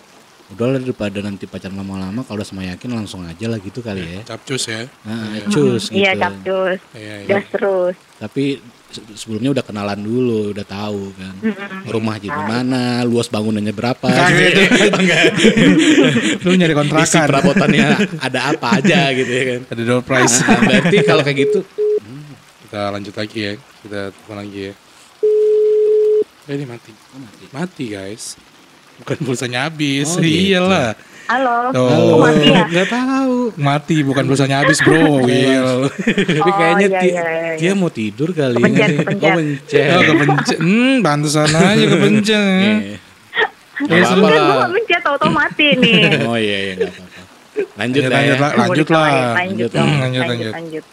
udah 0.50 0.66
lah 0.66 0.82
daripada 0.82 1.22
nanti 1.22 1.46
pacaran 1.46 1.78
lama-lama 1.78 2.26
kalau 2.26 2.42
udah 2.42 2.50
sama 2.50 2.66
yakin 2.66 2.90
langsung 2.98 3.22
aja 3.22 3.46
lah 3.46 3.62
gitu 3.62 3.86
kali 3.86 4.02
ya. 4.02 4.20
Capcus 4.26 4.66
ya. 4.66 4.90
nah 5.06 5.38
cus 5.54 5.94
gitu 5.94 6.02
Iya 6.02 6.18
capcus, 6.18 6.82
Iya, 6.98 7.16
iya. 7.22 7.28
gas 7.30 7.46
terus. 7.54 7.96
tapi 8.18 8.58
sebelumnya 8.90 9.54
udah 9.54 9.62
kenalan 9.62 10.02
dulu 10.02 10.50
udah 10.50 10.66
tahu 10.66 11.14
kan 11.14 11.36
rumah 11.86 12.18
di 12.18 12.26
mana 12.28 13.06
luas 13.06 13.30
bangunannya 13.30 13.70
berapa 13.70 14.10
Lu 16.44 16.56
nyari 16.56 16.74
isi 16.74 16.80
kontrakan. 16.80 17.28
perabotannya 17.30 17.88
ada 18.18 18.40
apa 18.50 18.82
aja 18.82 19.14
gitu 19.14 19.30
ya 19.30 19.44
kan 19.46 19.60
Ada 19.70 19.82
door 19.86 20.02
price. 20.02 20.42
Nah, 20.42 20.60
berarti 20.66 20.98
kalau 21.06 21.22
kayak 21.22 21.38
gitu 21.38 21.60
Kita 22.66 22.82
lanjut 22.94 23.16
lagi 23.18 23.38
ya. 23.40 23.54
Kita 23.58 24.00
telepon 24.14 24.38
lagi 24.38 24.60
ya. 24.70 24.74
Eh, 26.50 26.54
ini 26.58 26.66
mati. 26.66 26.92
mati. 26.94 27.46
Mati 27.54 27.86
guys. 27.90 28.38
Bukan 29.02 29.18
pulsanya 29.24 29.70
habis. 29.70 30.10
Oh, 30.14 30.22
gitu. 30.22 30.66
Halo, 31.30 31.70
Oh. 31.72 31.86
Kok 32.10 32.20
mati 32.20 32.48
ya? 32.50 32.64
nggak 32.66 32.88
tahu 32.90 33.36
Mati 33.56 33.96
bukan 34.02 34.24
pulsanya 34.26 34.58
habis, 34.60 34.82
Bro. 34.82 34.98
Will. 35.30 35.86
tapi 35.86 36.42
Oh, 36.42 36.56
kayaknya 36.58 36.88
iya, 36.88 37.00
ti- 37.00 37.12
iya, 37.12 37.22
iya, 37.22 37.52
dia 37.56 37.72
mau 37.74 37.90
tidur 37.90 38.34
kali 38.34 38.58
Kepencet, 38.58 38.90
ya. 38.90 38.98
kepencet. 38.98 39.22
oh 39.22 39.32
mencet 39.32 39.86
Oh, 39.88 40.04
kepencet. 40.04 40.58
Hmm, 40.58 40.96
pantesan 41.00 41.50
aja 41.52 41.86
kepencet. 41.86 42.34
Ya, 42.34 42.98
Enggak, 43.80 44.12
gue 44.12 44.28
gak 44.28 44.72
mencet, 44.74 45.02
tau-tau 45.02 45.30
mati 45.30 45.68
nih. 45.78 46.02
oh 46.28 46.36
iya 46.36 46.58
iya 46.60 46.74
nggak 46.76 46.92
apa-apa 46.92 47.22
lanjut 47.72 48.02
Lanjut, 48.02 48.10
lah 48.10 48.20
ya 48.20 48.26
lanjut, 48.26 48.40
lah. 48.40 48.52
Lanjut 48.52 48.88
Lanjut, 48.90 49.72
lanjut, 49.72 50.00
lanjut, 50.02 50.24
lanjut. 50.26 50.52
lanjut. 50.52 50.86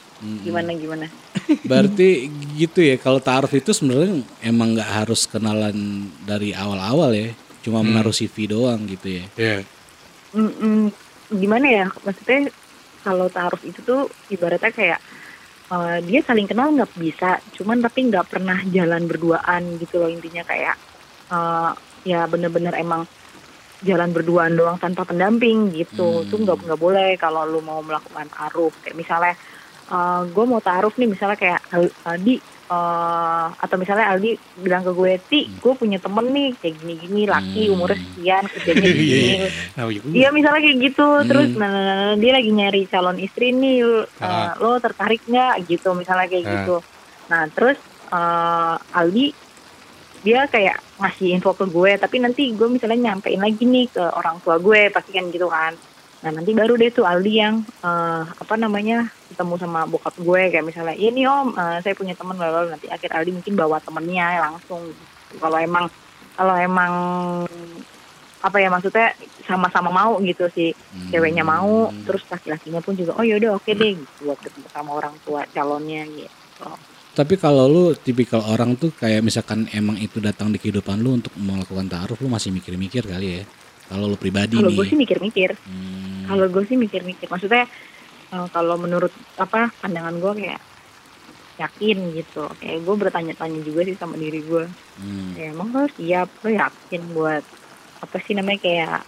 Gimana, 0.42 0.70
gimana? 0.74 1.06
Berarti 1.70 2.08
gitu 2.54 2.78
ya 2.80 2.96
kalau 2.96 3.18
taaruf 3.18 3.52
itu 3.52 3.70
sebenarnya 3.70 4.12
emang 4.40 4.76
nggak 4.76 4.90
harus 4.94 5.24
kenalan 5.24 5.76
dari 6.22 6.52
awal-awal 6.52 7.10
ya, 7.10 7.32
cuma 7.60 7.80
menaruh 7.80 8.10
CV 8.10 8.46
doang 8.46 8.84
gitu 8.84 9.08
ya. 9.14 9.24
Iya. 9.34 9.58
Mm-mm, 10.36 10.92
gimana 11.32 11.66
ya? 11.66 11.86
Maksudnya 12.04 12.52
kalau 13.00 13.26
taruh 13.32 13.62
itu 13.64 13.80
tuh 13.80 14.10
ibaratnya 14.28 14.72
kayak 14.74 15.00
eh, 15.72 15.98
dia 16.04 16.20
saling 16.26 16.46
kenal 16.50 16.74
nggak 16.74 16.92
bisa 16.98 17.38
cuman 17.56 17.78
tapi 17.80 18.10
nggak 18.10 18.26
pernah 18.28 18.58
jalan 18.68 19.06
berduaan 19.08 19.78
gitu 19.80 20.02
loh 20.02 20.10
intinya 20.10 20.42
kayak 20.44 20.76
eh, 21.32 21.70
ya 22.06 22.26
bener-bener 22.28 22.74
emang 22.76 23.08
jalan 23.84 24.10
berduaan 24.10 24.56
doang 24.56 24.78
tanpa 24.80 25.04
pendamping 25.04 25.70
gitu. 25.72 26.24
Hmm. 26.24 26.28
tuh 26.28 26.38
nggak 26.42 26.56
nggak 26.64 26.80
boleh 26.80 27.10
kalau 27.20 27.44
lu 27.44 27.60
mau 27.60 27.80
melakukan 27.84 28.26
taruh 28.32 28.72
kayak 28.82 28.96
misalnya 28.96 29.34
gue 30.34 30.44
mau 30.50 30.58
taruh 30.58 30.90
nih 30.98 31.06
misalnya 31.06 31.38
kayak 31.38 31.60
Aldi 32.02 32.42
eh, 32.66 33.46
atau 33.56 33.76
misalnya 33.76 34.10
Aldi 34.10 34.30
bilang 34.56 34.82
ke 34.82 34.90
gue 34.90 35.12
ti 35.24 35.40
gue 35.52 35.72
punya 35.72 35.98
temen 35.98 36.26
nih 36.28 36.50
kayak 36.56 36.74
gini-gini 36.76 37.22
laki 37.24 37.62
Hmm. 37.64 37.74
umurnya 37.74 37.98
sekian 38.04 38.44
kerjanya 38.44 38.82
Iya, 38.86 38.96
gini 38.96 39.22
iya. 39.22 39.48
Nah, 40.26 40.32
misalnya 40.32 40.60
kayak 40.60 40.78
gitu 40.82 41.08
terus 41.24 41.48
Hmm. 41.48 41.60
nah, 41.60 41.68
nah, 41.68 41.82
nah, 41.86 42.14
dia 42.16 42.32
lagi 42.32 42.50
nyari 42.50 42.82
calon 42.86 43.18
istri 43.18 43.50
nih 43.50 43.76
lo, 43.80 44.02
Ah. 44.18 44.26
eh, 44.26 44.50
lo 44.58 44.70
tertarik 44.78 45.22
nggak 45.22 45.54
gitu 45.64 45.88
misalnya 45.94 46.26
kayak 46.26 46.44
Ah. 46.44 46.52
gitu 46.58 46.76
nah 47.26 47.42
terus 47.48 47.78
eh, 48.06 48.74
Aldi 48.92 49.26
dia 50.16 50.46
kayak 50.46 50.78
ngasih 50.96 51.28
info 51.32 51.54
ke 51.54 51.66
gue 51.66 51.92
tapi 51.96 52.16
nanti 52.18 52.50
gue 52.50 52.66
misalnya 52.66 53.10
nyampein 53.10 53.38
lagi 53.38 53.62
nih 53.62 53.86
ke 53.88 54.02
orang 54.02 54.38
tua 54.40 54.58
gue 54.58 54.90
pasti 54.90 55.10
kan 55.10 55.30
gitu 55.30 55.46
kan 55.46 55.74
nah 56.24 56.32
nanti 56.32 56.56
baru 56.56 56.80
deh 56.80 56.90
tuh 56.90 57.04
Aldi 57.04 57.32
yang 57.36 57.60
eh, 57.84 58.22
apa 58.24 58.54
namanya 58.56 59.04
ketemu 59.28 59.54
sama 59.60 59.84
bokap 59.84 60.16
gue 60.16 60.42
kayak 60.48 60.64
misalnya 60.64 60.96
nih 60.96 61.26
om 61.28 61.52
eh, 61.52 61.78
saya 61.84 61.94
punya 61.94 62.16
teman 62.16 62.40
lalu 62.40 62.72
nanti 62.72 62.88
akhir 62.88 63.10
Aldi 63.12 63.30
mungkin 63.36 63.54
bawa 63.54 63.76
temennya 63.84 64.40
langsung 64.40 64.90
kalau 65.36 65.58
emang 65.60 65.84
kalau 66.36 66.54
emang 66.56 66.92
apa 68.40 68.56
ya 68.62 68.68
maksudnya 68.70 69.10
sama-sama 69.48 69.90
mau 69.90 70.20
gitu 70.22 70.46
sih 70.52 70.70
Hmm. 70.96 71.12
ceweknya 71.12 71.44
mau 71.44 71.92
terus 72.08 72.24
laki-lakinya 72.32 72.80
pun 72.80 72.96
juga 72.96 73.12
oh 73.20 73.24
yaudah 73.24 73.60
oke 73.60 73.68
deh 73.68 73.92
gitu 73.94 74.12
buat 74.24 74.38
ketemu 74.40 74.66
sama 74.72 74.90
orang 74.96 75.14
tua 75.22 75.44
calonnya 75.52 76.02
gitu 76.08 76.68
Tapi 77.16 77.40
kalau 77.40 77.64
lu 77.64 77.84
tipikal 77.96 78.44
orang 78.44 78.76
tuh 78.76 78.92
kayak 78.92 79.24
misalkan 79.24 79.64
emang 79.72 79.96
itu 79.96 80.20
datang 80.20 80.52
di 80.52 80.60
kehidupan 80.60 81.00
lu 81.00 81.16
untuk 81.16 81.32
melakukan 81.40 81.88
taaruf, 81.88 82.20
lu 82.20 82.28
masih 82.28 82.52
mikir-mikir 82.52 83.08
kali 83.08 83.40
ya. 83.40 83.42
Kalau 83.86 84.10
lu 84.10 84.18
pribadi 84.18 84.56
kalau 84.56 84.70
gue 84.72 84.86
sih 84.86 84.98
mikir-mikir. 84.98 85.50
Hmm. 85.54 86.26
kalau 86.26 86.46
gue 86.50 86.62
sih 86.66 86.74
mikir-mikir. 86.74 87.26
Maksudnya 87.26 87.64
eh, 88.32 88.46
kalau 88.50 88.74
menurut 88.76 89.10
apa 89.38 89.70
pandangan 89.78 90.16
gue 90.16 90.32
kayak 90.42 90.60
yakin 91.56 91.98
gitu. 92.12 92.44
Kayak 92.58 92.78
gue 92.82 92.94
bertanya-tanya 92.98 93.60
juga 93.62 93.80
sih 93.82 93.96
sama 93.96 94.16
diri 94.16 94.42
gue 94.42 94.66
Hmm. 94.96 95.36
ya 95.36 95.52
emang 95.52 95.68
lo 95.70 95.84
siap? 95.92 96.28
Lo 96.40 96.48
yakin 96.48 97.02
buat 97.12 97.44
apa 98.00 98.16
sih 98.24 98.32
namanya 98.32 98.60
kayak 98.60 99.00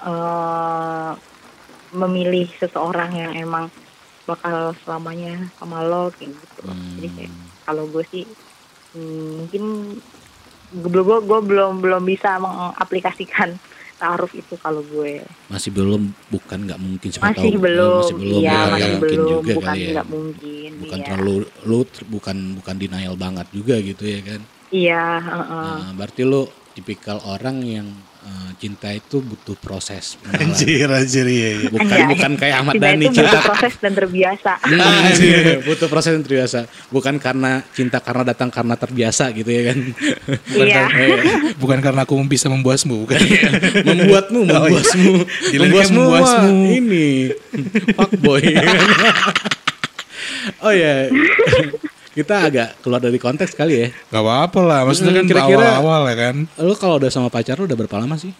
eh 0.00 1.10
memilih 1.90 2.46
seseorang 2.56 3.10
yang 3.12 3.32
emang 3.34 3.66
bakal 4.22 4.76
selamanya 4.84 5.50
sama 5.58 5.82
lo 5.82 6.14
kayak 6.14 6.30
gitu. 6.30 6.62
Jadi 6.70 7.08
kayak 7.18 7.32
Hmm. 7.32 7.48
kalau 7.66 7.84
gue 7.88 8.04
sih 8.08 8.24
hmm, 8.94 9.28
mungkin 9.42 9.62
gue 10.70 11.02
gue 11.02 11.18
gue 11.20 11.40
belum 11.42 11.82
belum 11.82 12.02
bisa 12.04 12.38
mengaplikasikan 12.38 13.58
taruh 14.00 14.32
itu 14.32 14.54
kalau 14.64 14.82
gue 14.92 15.12
Masih 15.52 15.70
belum, 15.76 16.02
bukan 16.32 16.58
nggak 16.66 16.80
mungkin 16.80 17.08
siapa 17.12 17.26
masih 17.28 17.36
tahu. 17.36 17.50
belum, 17.64 17.92
Masih 18.00 18.16
belum, 18.20 18.42
iya 18.42 18.52
ya, 18.56 18.60
masih 18.72 18.90
nggak 18.90 18.92
mungkin 18.96 19.20
belum 19.20 19.30
juga 19.32 19.52
bukan 19.58 19.76
ya. 19.76 19.88
nggak 19.94 20.06
mungkin 20.14 20.70
Bukan 20.82 20.98
iya 20.98 21.06
terlalu, 21.06 21.34
lu 21.68 21.78
bukan 22.14 22.36
bukan 22.58 22.74
denial 22.82 23.14
banget 23.24 23.46
juga 23.52 23.74
gitu 23.82 24.04
ya 24.14 24.20
kan. 24.24 24.40
iya 24.72 25.04
heeh. 25.26 25.76
Nah, 25.82 25.90
berarti 25.98 26.22
lu 26.24 26.42
tipikal 26.74 27.18
orang 27.34 27.56
yang 27.66 27.88
eh, 28.30 28.50
cinta 28.62 28.88
itu 28.94 29.18
butuh 29.18 29.58
proses. 29.58 30.14
Anjir, 30.30 30.86
anjir, 30.86 31.26
iya, 31.26 31.48
iya. 31.58 31.68
bukan 31.68 31.90
Anjay. 31.90 32.06
bukan 32.14 32.32
kayak 32.38 32.54
Ahmad 32.62 32.74
Cinta 32.78 32.86
Dhani 32.86 33.04
itu 33.04 33.14
cinta 33.18 33.26
butuh 33.34 33.42
proses 33.50 33.72
dan 33.82 33.92
terbiasa 33.98 34.52
Hmm, 34.60 35.10
iya, 35.18 35.40
butuh 35.66 35.88
proses 35.90 36.10
yang 36.14 36.22
terbiasa 36.22 36.58
bukan 36.88 37.14
karena 37.18 37.52
cinta 37.74 37.98
karena 37.98 38.22
datang 38.22 38.48
karena 38.52 38.74
terbiasa 38.78 39.34
gitu 39.34 39.50
ya 39.50 39.72
kan 39.74 39.78
iya 40.54 40.84
Bukan 41.62 41.78
karena 41.82 42.06
aku 42.06 42.14
bisa 42.24 42.46
membuasmu, 42.48 43.04
bukan. 43.04 43.18
membuatmu 43.84 44.40
membuasmu 44.46 45.12
membuasmu, 45.50 45.50
dia 45.50 45.86
membuasmu. 45.90 46.46
mah 46.46 46.72
ini 46.72 47.08
fuckboy 47.96 48.44
oh 50.66 50.72
ya 50.72 51.08
kita 52.10 52.34
agak 52.42 52.68
keluar 52.80 52.98
dari 52.98 53.16
konteks 53.16 53.52
kali 53.52 53.74
ya 53.76 53.88
Gak 54.08 54.18
apa-apa 54.18 54.60
lah, 54.60 54.80
maksudnya 54.82 55.14
kan 55.14 55.22
Hmm, 55.22 55.30
kira-kira- 55.30 55.62
awal-awal 55.78 56.02
ya 56.06 56.16
kan. 56.20 56.36
lu 56.58 56.74
kalau 56.74 56.94
udah 56.96 57.08
sama 57.08 57.28
pacar 57.28 57.54
lu 57.54 57.64
udah 57.64 57.78
berapa 57.78 57.96
lama 57.96 58.14
sih 58.14 58.34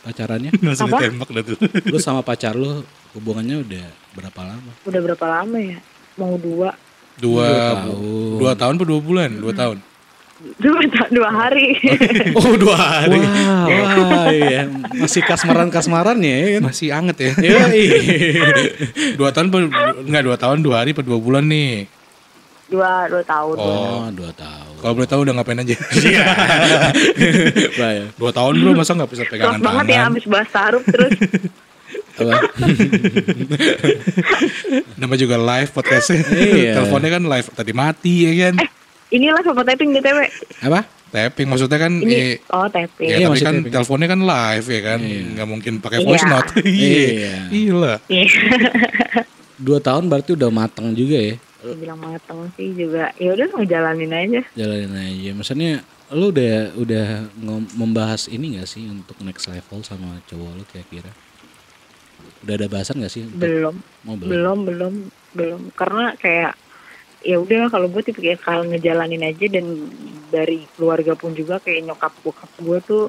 pacarannya 0.00 0.50
Langsung 0.62 0.88
ditembak 0.88 1.28
dah 1.30 1.42
tuh. 1.44 1.56
lu 1.84 1.98
sama 1.98 2.20
pacar 2.20 2.52
lu 2.52 2.82
hubungannya 3.12 3.60
udah 3.60 3.86
berapa 4.12 4.40
lama 4.44 4.70
udah 4.82 5.00
berapa 5.02 5.24
lama 5.30 5.56
ya 5.56 5.78
mau 6.14 6.34
dua 6.36 6.74
Dua, 7.14 7.44
Dua 7.44 7.60
tahun. 7.76 7.94
dua 8.38 8.52
tahun 8.56 8.74
per 8.74 8.86
dua 8.88 9.00
bulan? 9.00 9.30
Dua 9.36 9.52
tahun. 9.52 9.78
dua, 10.58 10.80
dua 11.08 11.28
hari 11.30 11.78
oh 12.40 12.56
dua 12.56 12.74
hari 12.74 13.20
wow, 13.20 13.68
wah 14.02 14.26
iya 14.26 14.66
masih 14.92 15.22
kasmaran 15.22 15.68
kasmaran 15.68 16.18
ya 16.18 16.58
kan 16.58 16.62
Masih 16.66 16.88
anget 16.90 17.16
ya. 17.20 17.32
Yoi. 17.38 17.84
dua 19.14 19.30
tahun 19.30 19.48
per, 19.48 19.70
enggak 20.02 20.22
dua 20.24 20.36
tahun, 20.36 20.58
dua 20.60 20.82
hari 20.82 20.90
per 20.90 21.04
dua 21.04 21.14
bulan 21.16 21.46
nih. 21.46 21.86
Dua 22.72 23.04
dua 23.06 23.22
tahun 23.22 23.54
Oh, 23.54 24.08
dua 24.10 24.32
tahun. 24.32 24.72
Kalau 24.80 24.94
boleh 24.96 25.06
tahu 25.06 25.20
udah 25.22 25.34
ngapain 25.36 25.60
aja? 25.60 25.76
Bahaya. 27.76 28.04
dua 28.16 28.30
tahun 28.32 28.52
bro, 28.56 28.72
masa 28.74 28.92
nggak 28.92 29.10
bisa 29.10 29.22
Kelas 29.22 29.30
pegangan 29.30 29.60
banget 29.60 29.86
ya 29.86 30.00
habis 30.08 30.24
bahas 30.24 30.48
taruh 30.48 30.82
terus 30.82 31.12
Apa? 32.12 32.36
Nama 34.94 35.14
juga 35.16 35.36
live 35.36 35.70
podcastnya. 35.70 36.20
Iya. 36.28 36.72
Teleponnya 36.76 37.10
kan 37.10 37.22
live 37.24 37.46
tadi 37.50 37.72
mati 37.72 38.14
ya 38.22 38.32
kan? 38.42 38.54
inilah 39.08 39.40
sama 39.40 39.60
typing 39.62 39.92
BTW 39.92 40.18
Apa? 40.62 40.80
Tapping 41.12 41.44
maksudnya 41.44 41.76
kan 41.76 41.92
ini 41.94 42.40
eh, 42.40 42.40
oh 42.48 42.64
typing 42.66 43.04
ya 43.06 43.16
Iya, 43.18 43.26
tapi 43.28 43.38
kan 43.38 43.54
tapping. 43.54 43.68
teleponnya 43.70 44.08
kan 44.08 44.20
live 44.24 44.66
ya 44.66 44.80
kan, 44.82 44.98
Iya. 44.98 45.20
nggak 45.30 45.44
mungkin 45.46 45.72
pakai 45.78 45.98
Iya. 46.00 46.06
voice 46.08 46.24
note. 46.24 46.50
Iya. 46.64 47.04
Iya. 47.52 47.92
Iya. 48.08 48.26
Dua 49.58 49.78
tahun 49.78 50.08
berarti 50.08 50.32
udah 50.32 50.48
matang 50.48 50.96
juga 50.96 51.20
ya. 51.22 51.36
Bilang 51.78 52.00
mateng 52.02 52.50
sih 52.58 52.74
juga 52.74 53.14
ya 53.16 53.32
udah 53.38 53.46
ngejalanin 53.54 54.12
aja 54.12 54.40
Jalanin 54.58 54.94
aja. 54.98 55.30
Maksudnya 55.38 55.72
lu 56.12 56.28
udah 56.28 56.76
udah 56.76 57.06
membahas 57.78 58.28
ini 58.28 58.60
gak 58.60 58.68
sih 58.68 58.84
untuk 58.90 59.16
next 59.24 59.48
level 59.48 59.80
sama 59.80 60.20
cowok 60.28 60.50
lu 60.58 60.64
kira-kira? 60.68 61.10
Udah 62.44 62.54
ada 62.58 62.66
bahasan 62.68 63.00
gak 63.00 63.12
sih? 63.14 63.24
belum 63.30 63.78
Mau 64.04 64.18
belum? 64.18 64.28
belum 64.28 64.58
belum 64.66 64.94
belum 65.32 65.60
karena 65.78 66.12
kayak 66.20 66.52
ya 67.22 67.38
udah 67.38 67.70
kalau 67.70 67.86
gue 67.86 68.02
tipe 68.02 68.18
kayak 68.18 68.42
kalau 68.42 68.66
ngejalanin 68.66 69.22
aja 69.22 69.46
dan 69.46 69.88
dari 70.28 70.66
keluarga 70.74 71.14
pun 71.14 71.32
juga 71.32 71.62
kayak 71.62 71.86
nyokap 71.86 72.12
bokap 72.26 72.50
gue 72.58 72.78
tuh 72.82 73.04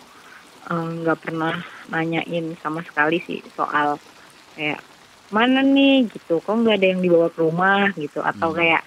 eh, 0.69 0.89
nggak 1.01 1.19
pernah 1.19 1.57
nanyain 1.89 2.53
sama 2.61 2.85
sekali 2.85 3.17
sih 3.25 3.41
soal 3.57 3.97
kayak 4.53 4.79
mana 5.29 5.63
nih? 5.63 6.09
Gitu. 6.11 6.41
Kok 6.41 6.55
nggak 6.63 6.77
ada 6.81 6.87
yang 6.91 6.99
dibawa 6.99 7.27
ke 7.31 7.39
rumah? 7.39 7.87
Gitu. 7.95 8.19
Atau 8.19 8.51
Hmm. 8.51 8.57
kayak 8.59 8.81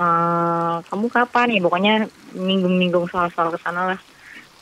eh 0.00 0.74
kamu 0.88 1.06
kapan 1.12 1.46
nih? 1.52 1.60
Pokoknya 1.60 1.94
ninggung-ninggung 2.34 3.06
soal-soal 3.10 3.52
ke 3.52 3.58
sana 3.60 3.94
lah. 3.94 4.00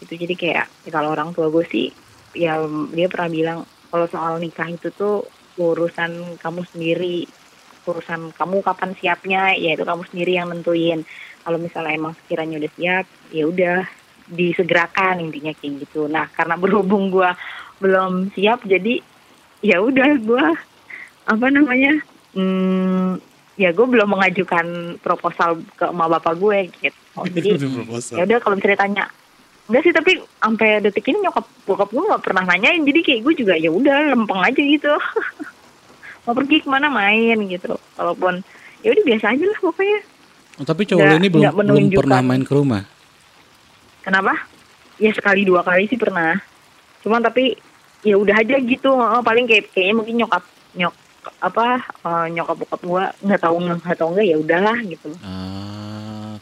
Itu 0.02 0.14
jadi 0.14 0.34
kayak 0.34 0.66
ya 0.86 0.90
kalau 0.90 1.14
orang 1.14 1.30
tua 1.34 1.50
gue 1.50 1.64
sih 1.70 1.86
ya 2.34 2.58
dia 2.94 3.06
pernah 3.10 3.30
bilang 3.30 3.58
kalau 3.90 4.06
soal 4.10 4.38
nikah 4.38 4.68
itu 4.68 4.90
tuh 4.92 5.24
urusan 5.58 6.36
kamu 6.38 6.60
sendiri. 6.74 7.26
Urusan 7.88 8.36
kamu 8.36 8.60
kapan 8.60 8.92
siapnya 9.00 9.56
ya 9.56 9.72
itu 9.72 9.84
kamu 9.86 10.04
sendiri 10.12 10.36
yang 10.36 10.52
nentuin. 10.52 11.02
Kalau 11.40 11.56
misalnya 11.56 11.96
emang 11.96 12.12
sekiranya 12.20 12.60
udah 12.60 12.72
siap 12.76 13.04
ya 13.32 13.44
udah 13.48 13.76
disegerakan 14.28 15.24
intinya 15.24 15.52
kayak 15.56 15.88
gitu. 15.88 16.04
Nah 16.04 16.28
karena 16.36 16.60
berhubung 16.60 17.08
gua 17.08 17.32
belum 17.80 18.28
siap 18.36 18.60
jadi 18.68 19.00
ya 19.64 19.80
udah 19.80 20.10
gua 20.20 20.52
apa 21.28 21.46
namanya? 21.52 21.92
Hmm, 22.32 23.20
ya 23.60 23.68
gue 23.70 23.86
belum 23.86 24.08
mengajukan 24.08 24.96
proposal 24.98 25.60
ke 25.76 25.84
emak 25.84 26.08
bapak 26.18 26.34
gue 26.40 26.58
gitu. 26.80 26.98
Oh, 27.20 27.28
jadi 27.34 27.60
ya 28.16 28.22
udah 28.24 28.38
kalau 28.40 28.56
misalnya 28.56 28.80
tanya 28.80 29.04
enggak 29.68 29.82
sih 29.84 29.92
tapi 29.92 30.12
sampai 30.40 30.80
detik 30.80 31.04
ini 31.12 31.20
nyokap 31.20 31.44
bokap 31.68 31.92
gue 31.92 32.00
nggak 32.00 32.24
pernah 32.24 32.48
nanyain 32.48 32.80
jadi 32.88 33.04
kayak 33.04 33.20
gue 33.20 33.34
juga 33.44 33.54
ya 33.60 33.68
udah 33.68 34.16
lempeng 34.16 34.40
aja 34.40 34.56
gitu. 34.56 34.92
Mau 36.24 36.36
pergi 36.36 36.64
ke 36.64 36.68
mana 36.68 36.88
main? 36.88 37.36
Gitu. 37.44 37.72
Walaupun 37.96 38.40
ya 38.80 38.88
udah 38.92 39.04
biasa 39.04 39.32
aja 39.32 39.44
lah 39.44 39.58
pokoknya. 39.60 40.00
Oh, 40.58 40.64
tapi 40.64 40.82
cowok 40.84 41.04
Nggak- 41.04 41.20
ini 41.20 41.28
belum 41.28 41.44
belum 41.54 41.84
pernah 41.92 42.20
main 42.24 42.42
ke 42.42 42.52
rumah. 42.52 42.82
kenapa? 44.00 44.32
Ya 44.96 45.12
sekali 45.12 45.44
dua 45.44 45.60
kali 45.60 45.84
sih 45.86 46.00
pernah. 46.00 46.40
Cuman 47.04 47.20
tapi 47.20 47.52
ya 48.00 48.16
udah 48.16 48.40
aja 48.40 48.56
gitu. 48.56 48.88
Paling 48.98 49.44
kayak 49.44 49.68
kayaknya 49.76 49.94
mungkin 49.94 50.16
nyokap 50.24 50.42
nyok 50.42 50.57
apa 51.38 51.66
eh, 51.82 52.26
nyokap 52.32 52.56
bokap 52.58 52.80
gue 52.82 53.04
nggak 53.26 53.40
tahu 53.42 53.56
nggak 53.58 53.96
tahu 53.98 54.08
nggak 54.14 54.26
ya 54.26 54.36
udahlah 54.38 54.78
gitu 54.84 55.10
Ah, 55.20 56.34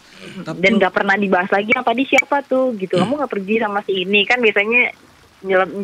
tapi 0.45 0.59
dan 0.61 0.73
nggak 0.79 0.93
pernah 0.93 1.17
dibahas 1.17 1.51
lagi 1.51 1.71
yang 1.73 1.85
tadi 1.85 2.03
siapa 2.05 2.45
tuh 2.45 2.77
gitu 2.77 2.97
kamu 2.97 3.13
nggak 3.17 3.33
pergi 3.33 3.55
sama 3.61 3.81
si 3.83 4.05
ini 4.05 4.23
kan 4.25 4.39
biasanya 4.41 4.93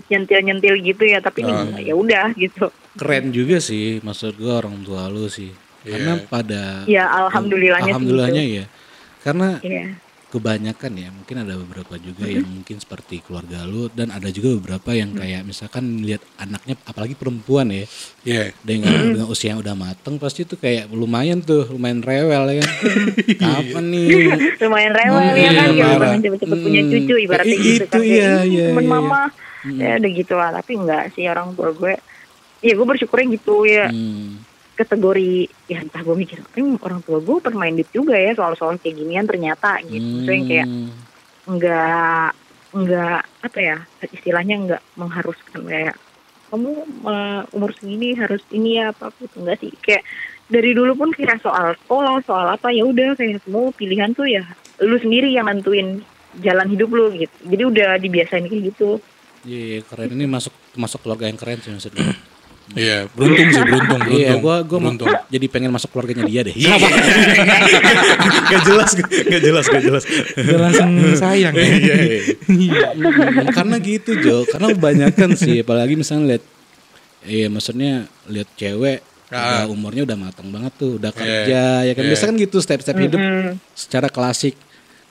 nyentil 0.08 0.40
nyentil 0.42 0.74
gitu 0.80 1.04
ya 1.04 1.20
tapi 1.20 1.44
ini 1.44 1.52
nggak, 1.52 1.82
ya 1.84 1.94
udah 1.94 2.26
gitu 2.34 2.66
keren 2.96 3.32
juga 3.32 3.60
sih 3.60 4.00
maksud 4.00 4.36
gua 4.36 4.60
orang 4.60 4.80
tua 4.84 5.08
lu 5.08 5.28
sih. 5.28 5.52
Karena 5.82 6.14
Iya. 6.14 6.26
pada 6.30 6.62
ya 6.86 7.04
alhamdulillahnya 7.10 7.82
sih 7.82 7.90
alhamdulillahnya 7.90 8.44
gitu. 8.46 8.58
ya. 8.62 8.64
Karena 9.24 9.48
Iya. 9.58 9.86
Kebanyakan 10.32 10.92
ya 10.94 11.08
mungkin 11.08 11.36
ada 11.38 11.54
beberapa 11.54 11.94
juga 11.94 12.24
yang 12.24 12.42
mungkin 12.42 12.76
seperti 12.76 13.20
keluarga 13.20 13.62
lu 13.62 13.86
dan 13.88 14.08
ada 14.08 14.26
juga 14.26 14.56
beberapa 14.56 14.90
yang 14.90 15.12
kayak 15.12 15.42
misalkan 15.42 16.00
lihat 16.00 16.24
anaknya 16.36 16.80
apalagi 16.82 17.12
perempuan 17.12 17.68
ya 17.68 17.84
Iya. 18.22 18.56
dengan, 18.60 18.88
dengan 19.12 19.26
usia 19.26 19.52
yang 19.52 19.60
udah 19.60 19.74
mateng 19.74 20.16
pasti 20.16 20.42
tuh 20.42 20.56
kayak 20.56 20.88
lumayan 20.88 21.38
tuh 21.38 21.68
lumayan 21.68 22.00
rewel 22.00 22.48
ya 22.48 22.54
kan 22.58 22.70
kapan 23.42 23.84
nih 23.86 24.06
lumayan 24.62 24.92
rewel 24.92 25.20
Hmm, 25.22 25.36
ya 25.36 25.50
kan 25.52 25.68
iya, 25.70 25.84
marah. 25.84 26.00
pengen 26.08 26.20
cepet-cepet 26.22 26.58
punya 26.58 26.80
Hmm. 26.80 26.90
cucu 26.90 27.14
ibaratnya 27.18 27.52
Eh, 27.52 27.60
gitu 27.60 27.74
itu 27.74 27.86
kan 27.86 28.00
iya, 28.00 28.30
Kayak, 28.32 28.42
iya, 28.48 28.66
temen 28.68 28.80
iya. 28.80 28.90
mama 28.90 29.22
Hmm. 29.60 29.78
ya 29.78 29.90
udah 29.94 30.10
gitu 30.12 30.34
lah 30.34 30.50
tapi 30.50 30.72
enggak 30.74 31.04
sih 31.12 31.24
orang 31.24 31.52
tua 31.52 31.70
gue 31.70 31.94
ya 32.60 32.72
gue 32.72 32.86
bersyukurnya 32.88 33.26
gitu 33.32 33.54
ya 33.62 33.86
Hmm. 33.86 34.40
Kategori 34.72 35.46
ya 35.68 35.84
entah 35.84 36.00
gue 36.00 36.16
mikir 36.16 36.40
"Hmm, 36.56 36.80
orang 36.80 37.00
tua 37.04 37.20
gue 37.20 37.38
minded 37.52 37.88
juga 37.92 38.16
ya 38.16 38.32
soal-soal 38.32 38.80
kayak 38.80 38.96
ginian 38.96 39.26
ternyata 39.28 39.78
gitu. 39.84 40.02
Maksudnya 40.02 40.42
kayak 40.48 40.66
Hmm. 40.68 40.90
enggak 41.48 42.28
enggak 42.72 43.20
apa 43.44 43.58
ya 43.60 43.76
istilahnya 44.08 44.54
enggak 44.56 44.82
mengharuskan 44.96 45.60
kayak 45.68 45.96
kamu 46.48 46.70
eh, 46.84 47.40
umur 47.56 47.70
segini 47.76 48.12
harus 48.16 48.40
ini 48.52 48.80
ya 48.80 48.92
apa 48.92 49.08
apa 49.12 49.22
enggak 49.36 49.56
sih 49.60 49.72
kayak 49.80 50.04
dari 50.52 50.76
dulu 50.76 50.92
pun 50.96 51.10
kayak 51.12 51.40
soal 51.40 51.72
sekolah 51.84 52.20
soal 52.28 52.46
apa 52.48 52.68
ya 52.72 52.84
udah 52.84 53.16
kayak 53.16 53.40
semua 53.44 53.72
pilihan 53.72 54.12
tuh 54.12 54.28
ya 54.28 54.44
lu 54.84 54.96
sendiri 55.00 55.32
yang 55.32 55.48
nentuin 55.48 56.04
jalan 56.40 56.68
hidup 56.72 56.88
lu 56.92 57.12
gitu. 57.12 57.36
Jadi 57.44 57.62
udah 57.68 57.90
dibiasain 58.00 58.48
kayak 58.48 58.72
gitu. 58.72 58.96
Iya, 59.44 59.82
keren. 59.84 60.16
Ini 60.16 60.24
masuk 60.30 60.54
masuk 60.78 61.04
keluarga 61.04 61.28
yang 61.28 61.36
keren 61.36 61.60
sih 61.60 61.72
maksud 61.74 61.92
gue. 61.92 62.31
Iya, 62.72 63.04
beruntung 63.12 63.48
sih, 63.52 63.62
beruntung, 63.62 64.00
beruntung. 64.00 64.22
Iya, 64.22 64.32
gua 64.40 64.56
gua 64.64 64.78
mau 64.80 64.94
beruntung. 64.94 65.12
jadi 65.28 65.46
pengen 65.46 65.70
masuk 65.70 65.92
keluarganya 65.92 66.24
dia 66.24 66.40
deh. 66.40 66.54
Iya, 66.56 66.72
gak 68.48 68.62
jelas, 68.64 68.90
gak 68.96 69.42
jelas, 69.42 69.64
gak 69.68 69.82
jelas. 69.82 70.04
Udah 70.38 70.58
langsung 70.58 70.90
sayang 71.14 71.52
ya. 71.52 71.66
Iya, 71.68 71.94
iya. 72.48 72.86
Mm, 72.96 73.52
Karena 73.52 73.76
gitu 73.76 74.16
Jo, 74.16 74.48
karena 74.48 74.72
kebanyakan 74.72 75.30
sih, 75.34 75.60
apalagi 75.60 75.94
misalnya 75.94 76.36
lihat, 76.36 76.44
iya 77.24 77.46
maksudnya 77.52 77.92
lihat 78.26 78.48
cewek, 78.56 79.00
Ah. 79.28 79.64
udah 79.64 79.72
umurnya 79.72 80.04
udah 80.04 80.18
matang 80.18 80.52
banget 80.52 80.72
tuh, 80.76 81.00
udah 81.00 81.08
Iya, 81.08 81.16
kerja, 81.18 81.62
ya 81.88 81.92
kan 81.92 82.04
iya. 82.04 82.10
biasa 82.12 82.24
kan 82.28 82.36
gitu 82.36 82.56
step-step 82.60 82.96
hidup 83.00 83.16
Mm-mm. 83.16 83.56
secara 83.72 84.08
klasik. 84.08 84.56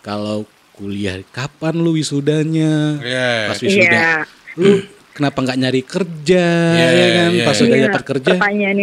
Kalau 0.01 0.45
kuliah, 0.73 1.21
kapan 1.29 1.77
lu 1.77 1.93
wisudanya? 1.93 3.01
Iya. 3.01 3.49
Pas 3.49 3.57
wisuda, 3.59 3.89
iya 3.89 4.13
lu 4.57 4.83
kenapa 5.21 5.37
nggak 5.39 5.59
nyari 5.59 5.81
kerja 5.83 6.47
Iya, 6.73 6.89
ya 6.89 7.07
kan 7.13 7.29
iya, 7.31 7.45
pas 7.45 7.53
iya. 7.53 7.61
udah 7.61 7.77
Iya, 7.77 7.85
dapat 7.85 8.03
kerja 8.03 8.31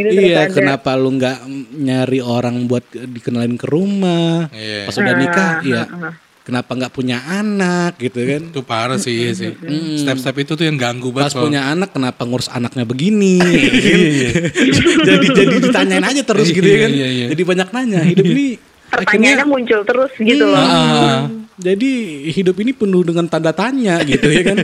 iya 0.08 0.38
ada. 0.40 0.54
kenapa 0.54 0.90
lu 0.94 1.10
nggak 1.12 1.38
nyari 1.76 2.20
orang 2.20 2.56
buat 2.64 2.86
dikenalin 2.88 3.54
ke 3.54 3.66
rumah 3.66 4.46
Iya. 4.48 4.86
pas 4.86 4.94
udah 4.96 5.14
nikah 5.16 5.50
Ah, 5.50 5.66
iya 5.66 5.82
ah, 5.82 5.98
ah. 6.04 6.12
kenapa 6.40 6.70
nggak 6.72 6.92
punya 6.92 7.18
anak 7.20 7.98
gitu 7.98 8.22
kan 8.22 8.42
Itu 8.46 8.62
parah 8.62 8.96
sih, 8.96 9.12
iya 9.18 9.32
sih. 9.32 9.50
Step-step 9.98 10.32
itu 10.38 10.54
tuh 10.54 10.64
yang 10.64 10.78
ganggu 10.78 11.10
pas 11.10 11.26
banget. 11.26 11.34
kalau- 11.34 11.44
punya 11.44 11.62
anak 11.66 11.90
kenapa 11.90 12.22
ngurus 12.22 12.46
anaknya 12.48 12.84
begini 12.84 13.42
jadi 15.08 15.26
jadi 15.28 15.54
ditanyain 15.60 16.04
aja 16.04 16.22
terus 16.22 16.48
gitu 16.48 16.64
ya 16.64 16.78
kan 16.80 16.90
Iya, 16.90 16.98
iya, 17.02 17.08
iya. 17.10 17.26
jadi 17.28 17.42
banyak 17.44 17.68
nanya 17.68 18.00
hidup 18.02 18.24
ini 18.26 18.46
pertanyaannya 18.88 19.28
akhirnya 19.34 19.46
muncul 19.46 19.80
terus 19.82 20.12
gitu 20.16 20.44
loh 20.46 20.56
Ah, 20.56 21.28
jadi 21.58 21.90
hidup 22.30 22.56
ini 22.56 22.72
penuh 22.72 23.02
dengan 23.02 23.26
tanda 23.26 23.50
tanya 23.50 24.00
gitu 24.02 24.24
ya 24.26 24.42
kan 24.46 24.58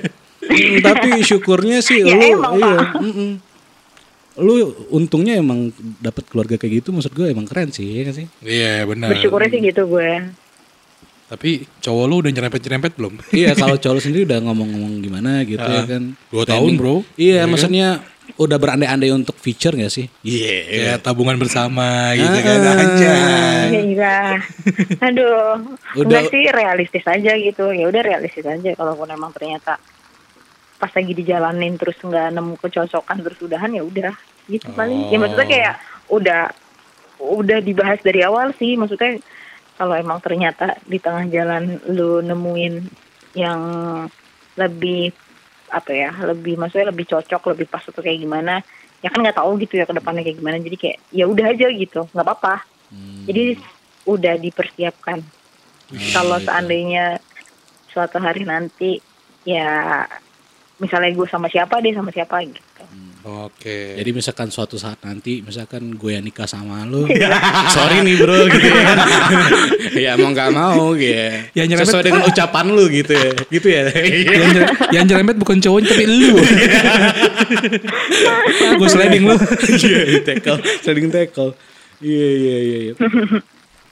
Hmm, 0.44 0.76
tapi 0.80 1.08
syukurnya 1.20 1.78
sih 1.78 2.00
Ya, 2.00 2.12
lu 2.12 2.24
emang, 2.34 2.52
iya, 2.54 2.78
lu 4.36 4.54
untungnya 4.90 5.34
emang 5.36 5.70
dapat 5.98 6.26
keluarga 6.26 6.54
kayak 6.54 6.80
gitu 6.80 6.90
maksud 6.90 7.10
gue 7.10 7.28
emang 7.28 7.44
keren 7.44 7.70
sih 7.70 7.86
ya 7.86 8.02
kan 8.04 8.14
sih 8.14 8.26
Iya, 8.40 8.82
benar. 8.84 9.08
bersyukurnya 9.10 9.48
sih 9.48 9.60
gitu 9.62 9.86
gue 9.86 10.10
Tapi 11.24 11.50
cowok 11.80 12.04
lu 12.04 12.20
udah 12.20 12.30
nyerempet-nyerempet 12.30 12.92
belum? 12.94 13.14
iya 13.32 13.54
kalau 13.54 13.74
cowok 13.74 13.94
lu 13.94 14.02
sendiri 14.02 14.22
udah 14.24 14.38
ngomong-ngomong 14.42 15.00
gimana 15.00 15.30
gitu 15.42 15.62
ya 15.62 15.80
Ah, 15.80 15.86
kan 15.88 16.02
dua 16.28 16.44
tahun, 16.44 16.60
Planning. 16.66 16.76
bro. 16.76 16.96
iya 16.96 17.00
Iya 17.16 17.38
kan? 17.38 17.48
maksudnya 17.48 17.88
udah 18.34 18.56
berandai-andai 18.56 19.10
untuk 19.10 19.36
feature 19.36 19.72
gak 19.74 19.88
sih 19.90 20.08
iya 20.20 20.54
Kayak 20.64 20.98
tabungan 21.00 21.36
bersama 21.36 21.86
gitu 22.14 22.34
kan. 22.36 22.56
Ah. 22.58 22.76
Anjay. 22.76 23.68
Iya. 23.86 24.18
Aduh. 25.06 25.62
Udah- 25.94 26.02
Enggak 26.02 26.24
sih 26.28 26.44
realistis 26.44 27.04
aja 27.04 27.32
gitu. 27.36 27.70
Ya 27.70 27.84
udah 27.84 28.00
realistis 28.00 28.42
aja 28.42 28.70
kalaupun 28.72 29.06
emang 29.08 29.30
ternyata 29.30 29.78
pas 30.84 30.92
lagi 30.92 31.16
dijalanin 31.16 31.80
terus 31.80 31.96
nggak 31.96 32.36
nemu 32.36 32.60
kecocokan 32.60 33.24
terus 33.24 33.40
udahan 33.40 33.72
ya 33.72 33.80
udah 33.80 34.12
gitu 34.52 34.68
paling. 34.76 35.08
Ya 35.08 35.16
maksudnya 35.16 35.48
kayak 35.48 35.74
udah 36.12 36.42
udah 37.24 37.58
dibahas 37.64 38.04
dari 38.04 38.20
awal 38.20 38.52
sih 38.60 38.76
maksudnya 38.76 39.16
kalau 39.80 39.96
emang 39.96 40.20
ternyata 40.20 40.76
di 40.84 41.00
tengah 41.00 41.24
jalan 41.32 41.80
lu 41.88 42.20
nemuin 42.20 42.84
yang 43.32 43.60
lebih 44.60 45.16
apa 45.72 45.90
ya 45.90 46.12
lebih 46.28 46.60
maksudnya 46.60 46.92
lebih 46.92 47.08
cocok 47.08 47.56
lebih 47.56 47.66
pas 47.72 47.80
atau 47.80 48.04
kayak 48.04 48.20
gimana 48.20 48.60
ya 49.00 49.08
kan 49.08 49.24
nggak 49.24 49.40
tahu 49.40 49.56
gitu 49.64 49.80
ya 49.80 49.88
ke 49.88 49.96
depannya 49.96 50.22
kayak 50.22 50.38
gimana 50.38 50.60
jadi 50.60 50.76
kayak 50.76 50.98
ya 51.10 51.24
udah 51.24 51.46
aja 51.48 51.66
gitu 51.72 52.06
nggak 52.12 52.26
apa-apa 52.28 52.74
Hmm. 52.94 53.26
jadi 53.26 53.58
udah 54.06 54.34
dipersiapkan. 54.38 55.18
Kalau 56.14 56.38
seandainya 56.40 57.18
suatu 57.90 58.18
hari 58.22 58.46
nanti 58.46 58.98
ya 59.44 60.04
misalnya 60.78 61.10
gue 61.14 61.26
sama 61.30 61.46
siapa 61.46 61.78
dia 61.78 61.94
sama 61.94 62.10
siapa 62.10 62.42
gitu. 62.42 62.60
Oke. 63.24 63.96
Jadi 63.96 64.10
misalkan 64.12 64.52
suatu 64.52 64.76
saat 64.76 65.00
nanti 65.00 65.40
misalkan 65.40 65.96
gue 65.96 66.12
yang 66.12 66.20
nikah 66.20 66.44
sama 66.44 66.84
lu, 66.84 67.08
sorry 67.74 68.04
nih 68.04 68.20
bro 68.20 68.36
gitu 68.52 68.68
ya. 68.68 68.84
ya 70.04 70.12
mau 70.20 70.28
nggak 70.28 70.50
mau 70.52 70.92
gitu. 70.92 71.16
Ya, 71.56 71.64
nyerempet- 71.64 71.88
Sesuai 71.88 72.04
dengan 72.04 72.28
ucapan 72.28 72.66
lu 72.76 72.84
gitu 72.92 73.16
ya. 73.16 73.32
Gitu 73.48 73.66
ya. 73.72 73.80
yang, 74.28 74.50
jer- 74.52 74.70
yang 74.92 75.04
nyerempet 75.08 75.40
bukan 75.40 75.56
cowoknya 75.56 75.88
tapi 75.96 76.04
lu. 76.04 76.36
gue 78.80 78.88
sliding 78.92 79.24
lu. 79.24 79.36
Iya, 79.72 80.20
tackle, 80.20 80.60
sliding 80.84 81.08
tackle. 81.08 81.56
Iya, 82.04 82.28
iya, 82.28 82.56
iya. 82.60 82.78
iya. 82.90 82.94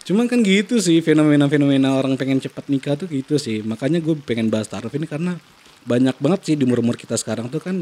Cuman 0.04 0.28
kan 0.28 0.44
gitu 0.44 0.76
sih 0.76 1.00
fenomena-fenomena 1.00 1.96
orang 1.96 2.20
pengen 2.20 2.36
cepat 2.36 2.68
nikah 2.68 3.00
tuh 3.00 3.08
gitu 3.08 3.40
sih. 3.40 3.64
Makanya 3.64 4.04
gue 4.04 4.12
pengen 4.28 4.52
bahas 4.52 4.68
taruh 4.68 4.92
ini 4.92 5.08
karena 5.08 5.40
banyak 5.82 6.16
banget 6.16 6.40
sih 6.42 6.54
di 6.54 6.62
umur-umur 6.62 6.94
kita 6.94 7.14
sekarang 7.14 7.46
tuh 7.46 7.58
kan 7.58 7.74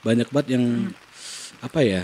banyak 0.00 0.28
banget 0.28 0.54
yang 0.54 0.64
apa 1.58 1.80
ya? 1.80 2.02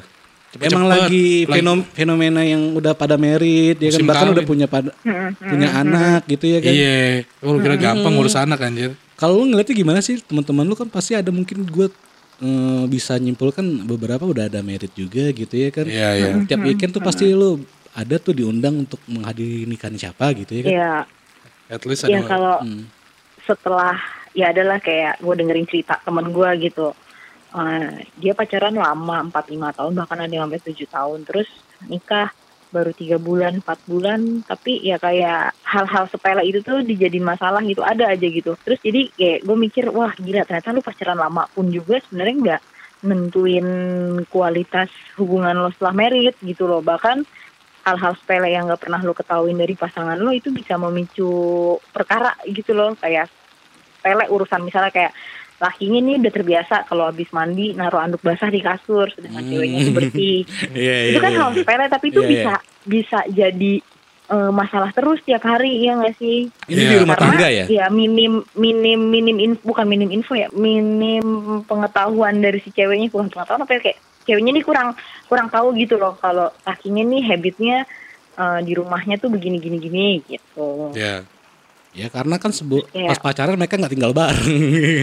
Cepet-cepet, 0.50 0.70
Emang 0.70 0.86
lagi 0.86 1.26
lagi- 1.42 1.50
fenom- 1.52 1.86
fenomena 1.88 2.40
yang 2.40 2.62
udah 2.72 2.92
pada 2.92 3.14
merit 3.16 3.74
ya 3.76 3.90
kan 3.90 4.02
bahkan 4.04 4.22
kawin. 4.24 4.34
udah 4.34 4.44
punya 4.44 4.66
pada 4.66 4.90
punya 5.36 5.68
anak 5.72 6.22
gitu 6.28 6.46
ya 6.46 6.58
kan. 6.60 6.70
Iya. 6.70 7.02
Lu 7.40 7.58
kira 7.58 7.74
gampang 7.76 8.12
ngurus 8.12 8.34
anak 8.34 8.58
anjir. 8.60 8.94
Kalau 9.14 9.34
lu 9.36 9.48
ngeliatnya 9.48 9.74
gimana 9.74 9.98
sih 9.98 10.18
teman-teman 10.20 10.62
lu 10.62 10.74
kan 10.74 10.86
pasti 10.86 11.12
ada 11.12 11.30
mungkin 11.30 11.62
gue 11.62 11.90
eh, 12.36 12.84
bisa 12.86 13.14
nyimpulkan 13.14 13.62
beberapa 13.84 14.22
udah 14.22 14.46
ada 14.46 14.58
merit 14.60 14.90
juga 14.90 15.26
gitu 15.28 15.54
ya 15.54 15.70
kan. 15.70 15.86
Iya, 15.86 16.08
iya. 16.12 16.28
Tiap 16.40 16.60
weekend 16.60 16.90
tuh 16.92 17.00
pasti 17.00 17.26
lu 17.28 17.62
ada 17.90 18.14
tuh 18.16 18.34
diundang 18.34 18.74
untuk 18.80 18.98
menghadiri 19.04 19.62
nikahan 19.64 19.94
siapa 19.96 20.34
gitu 20.34 20.50
ya 20.52 20.62
kan. 20.62 20.72
Ya, 20.72 20.92
At 21.68 21.82
least 21.82 22.04
ya 22.04 22.20
kalau 22.22 22.58
Hmm. 22.60 22.86
setelah 23.40 23.94
ya 24.34 24.50
adalah 24.50 24.82
kayak 24.82 25.22
gue 25.22 25.34
dengerin 25.38 25.66
cerita 25.70 26.02
temen 26.02 26.34
gue 26.34 26.50
gitu. 26.68 26.92
Eh, 27.54 28.10
dia 28.18 28.34
pacaran 28.34 28.74
lama 28.74 29.30
4-5 29.30 29.78
tahun 29.78 29.92
bahkan 29.94 30.18
ada 30.18 30.32
yang 30.34 30.50
sampai 30.50 30.74
7 30.74 30.90
tahun. 30.90 31.18
Terus 31.22 31.48
nikah 31.86 32.28
baru 32.74 32.90
tiga 32.90 33.22
bulan 33.22 33.62
empat 33.62 33.78
bulan. 33.86 34.42
Tapi 34.42 34.82
ya 34.82 34.98
kayak 34.98 35.54
hal-hal 35.62 36.10
sepele 36.10 36.42
itu 36.42 36.58
tuh 36.66 36.82
dijadiin 36.82 37.22
masalah 37.22 37.62
gitu 37.62 37.86
ada 37.86 38.10
aja 38.10 38.26
gitu. 38.26 38.58
Terus 38.66 38.82
jadi 38.82 39.06
kayak 39.14 39.38
gue 39.46 39.56
mikir 39.56 39.84
wah 39.94 40.10
gila 40.18 40.42
ternyata 40.42 40.74
lu 40.74 40.82
pacaran 40.82 41.14
lama 41.14 41.46
pun 41.54 41.70
juga 41.70 42.02
sebenarnya 42.02 42.34
nggak 42.42 42.62
nentuin 43.04 43.68
kualitas 44.32 44.90
hubungan 45.20 45.54
lo 45.54 45.70
setelah 45.70 45.94
merit 45.94 46.34
gitu 46.42 46.66
loh. 46.66 46.82
Bahkan 46.82 47.22
hal-hal 47.86 48.12
sepele 48.18 48.50
yang 48.50 48.66
nggak 48.66 48.82
pernah 48.82 48.98
lo 48.98 49.14
ketahuin 49.14 49.54
dari 49.54 49.78
pasangan 49.78 50.18
lo 50.18 50.34
itu 50.34 50.50
bisa 50.50 50.74
memicu 50.74 51.30
perkara 51.94 52.34
gitu 52.50 52.74
loh. 52.74 52.98
Kayak 52.98 53.30
sepele 54.04 54.28
urusan 54.28 54.60
misalnya 54.60 54.92
kayak 54.92 55.16
lakinya 55.56 55.96
nih 55.98 56.20
udah 56.20 56.32
terbiasa 56.34 56.76
kalau 56.84 57.08
habis 57.08 57.24
mandi 57.30 57.72
naruh 57.72 57.96
anduk 57.98 58.20
basah 58.20 58.46
di 58.46 58.60
kasur 58.60 59.08
sedangkan 59.08 59.40
Hmm. 59.40 59.50
ceweknya 59.50 59.78
tuh 59.80 59.94
bersih 59.94 60.38
Iya, 60.76 60.96
itu 61.08 61.18
kan 61.18 61.32
hal 61.32 61.50
sepele 61.54 61.84
tapi 61.88 62.06
itu 62.06 62.20
Iya, 62.20 62.28
iya. 62.28 62.28
bisa 62.28 62.54
bisa 62.84 63.18
jadi 63.32 63.72
eh, 64.26 64.50
masalah 64.50 64.92
terus 64.92 65.20
tiap 65.22 65.40
hari 65.40 65.80
ya 65.80 65.96
nggak 65.96 66.16
sih 66.16 66.52
Ini 66.66 66.76
Iya. 66.76 66.90
di 66.90 66.96
rumah 67.00 67.16
karena 67.16 67.32
tangga 67.32 67.48
ya? 67.50 67.64
ya 67.66 67.84
minim 67.88 68.32
minim 68.52 69.00
minim 69.00 69.36
in- 69.38 69.62
bukan 69.62 69.86
minim 69.86 70.10
info 70.10 70.36
ya 70.36 70.52
minim 70.52 71.24
pengetahuan 71.64 72.44
dari 72.44 72.60
si 72.60 72.68
ceweknya 72.68 73.08
kurang 73.08 73.32
pengetahuan 73.32 73.64
tapi 73.64 73.80
kayak 73.80 73.98
ceweknya 74.22 74.52
nih 74.52 74.64
kurang 74.64 74.88
kurang 75.24 75.48
tahu 75.48 75.72
gitu 75.74 75.96
loh 75.96 76.18
kalau 76.18 76.52
lakinya 76.60 77.00
nih 77.06 77.22
habitnya 77.24 77.76
eh, 78.34 78.60
di 78.60 78.72
rumahnya 78.74 79.16
tuh 79.16 79.32
begini 79.32 79.56
gini 79.56 79.78
gini 79.78 80.08
gitu 80.26 80.92
Ya. 80.92 81.24
Ya 81.94 82.10
karena 82.10 82.36
kan 82.36 82.50
sebu 82.50 82.82
Iya. 82.90 83.06
pas 83.06 83.22
pacaran 83.22 83.54
mereka 83.54 83.78
nggak 83.78 83.88
tinggal 83.88 84.10
bareng. 84.10 84.50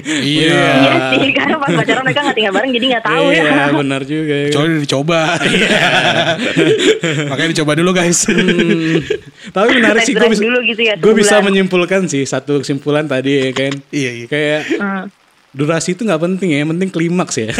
Iya. 0.04 0.60
iya 0.60 0.94
sih 1.16 1.32
karena 1.32 1.56
pas 1.56 1.72
pacaran 1.72 2.04
mereka 2.04 2.20
nggak 2.22 2.36
tinggal 2.36 2.52
bareng 2.52 2.72
jadi 2.72 2.86
nggak 2.92 3.06
tahu 3.06 3.26
Iya, 3.26 3.44
ya 3.48 3.66
benar 3.72 4.02
juga. 4.04 4.36
ya. 4.38 4.50
Coba 4.52 4.68
dicoba. 4.76 5.20
Makanya 7.32 7.50
dicoba 7.50 7.72
dulu 7.74 7.92
guys. 7.92 8.20
Hmm, 8.28 9.00
Tapi 9.50 9.70
menarik 9.74 10.04
sih 10.04 10.14
gue 10.14 10.28
bisa, 10.28 10.44
gitu 10.44 10.82
ya, 10.84 10.94
gue 10.96 11.14
bisa 11.16 11.40
menyimpulkan 11.40 12.06
sih 12.06 12.24
satu 12.24 12.60
kesimpulan 12.60 13.08
tadi 13.08 13.40
ya 13.40 13.52
kan. 13.52 13.72
Iya, 13.88 14.12
iya. 14.14 14.26
Kayak 14.28 14.62
Hmm. 14.74 15.06
durasi 15.52 15.96
itu 15.96 16.04
nggak 16.04 16.22
penting 16.22 16.50
ya, 16.50 16.58
yang 16.60 16.72
penting 16.72 16.90
klimaks 16.90 17.36
ya. 17.38 17.56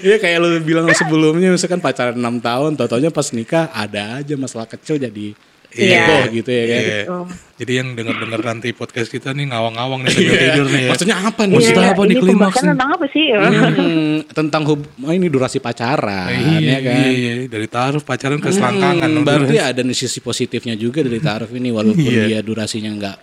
Iya 0.00 0.16
kayak 0.18 0.38
lu 0.38 0.48
bilang 0.60 0.88
sebelumnya 0.92 1.48
misalkan 1.48 1.80
pacaran 1.80 2.14
6 2.14 2.38
tahun, 2.38 2.70
tau-taunya 2.74 3.08
pas 3.08 3.32
nikah 3.32 3.68
ada 3.70 4.20
aja 4.20 4.34
masalah 4.34 4.66
kecil 4.66 4.96
jadi 4.96 5.32
Iya. 5.68 6.00
heboh 6.00 6.22
gitu 6.32 6.50
ya 6.50 6.64
kan. 6.64 6.80
Iya. 6.80 7.00
Oh. 7.08 7.26
Jadi 7.58 7.72
yang 7.74 7.88
denger-denger 7.92 8.40
nanti 8.40 8.68
podcast 8.70 9.10
kita 9.10 9.34
nih 9.34 9.50
ngawang-ngawang 9.50 10.00
nih 10.00 10.10
sambil 10.14 10.36
tidur 10.38 10.66
nih 10.70 10.80
ya. 10.80 10.90
Maksudnya 10.94 11.16
apa 11.18 11.42
nih? 11.44 11.54
Maksudnya 11.58 11.82
Iya, 11.82 11.92
apa 11.92 12.02
nih 12.02 12.16
klimaks 12.16 12.56
tentang 12.62 12.90
apa 12.94 13.06
sih 13.10 13.24
Hmm, 13.28 14.16
tentang 14.30 14.62
hub 14.64 14.80
oh, 14.80 15.12
ini 15.12 15.26
durasi 15.26 15.58
pacaran 15.58 16.30
iya, 16.32 16.78
ya 16.78 16.78
kan. 16.80 16.94
iya, 16.96 17.10
iya. 17.10 17.32
Dari 17.46 17.66
taruh 17.66 18.00
pacaran 18.00 18.38
ke 18.38 18.48
selangkangan. 18.48 19.10
Hmm, 19.10 19.24
berarti 19.26 19.56
ada 19.58 19.80
nih 19.82 19.92
sisi 19.92 20.18
positifnya 20.18 20.72
juga 20.72 21.02
dari 21.02 21.18
taruh 21.18 21.50
ini 21.50 21.68
walaupun 21.68 22.00
Iya. 22.06 22.24
dia 22.26 22.40
durasinya 22.40 22.88
nggak 22.94 23.16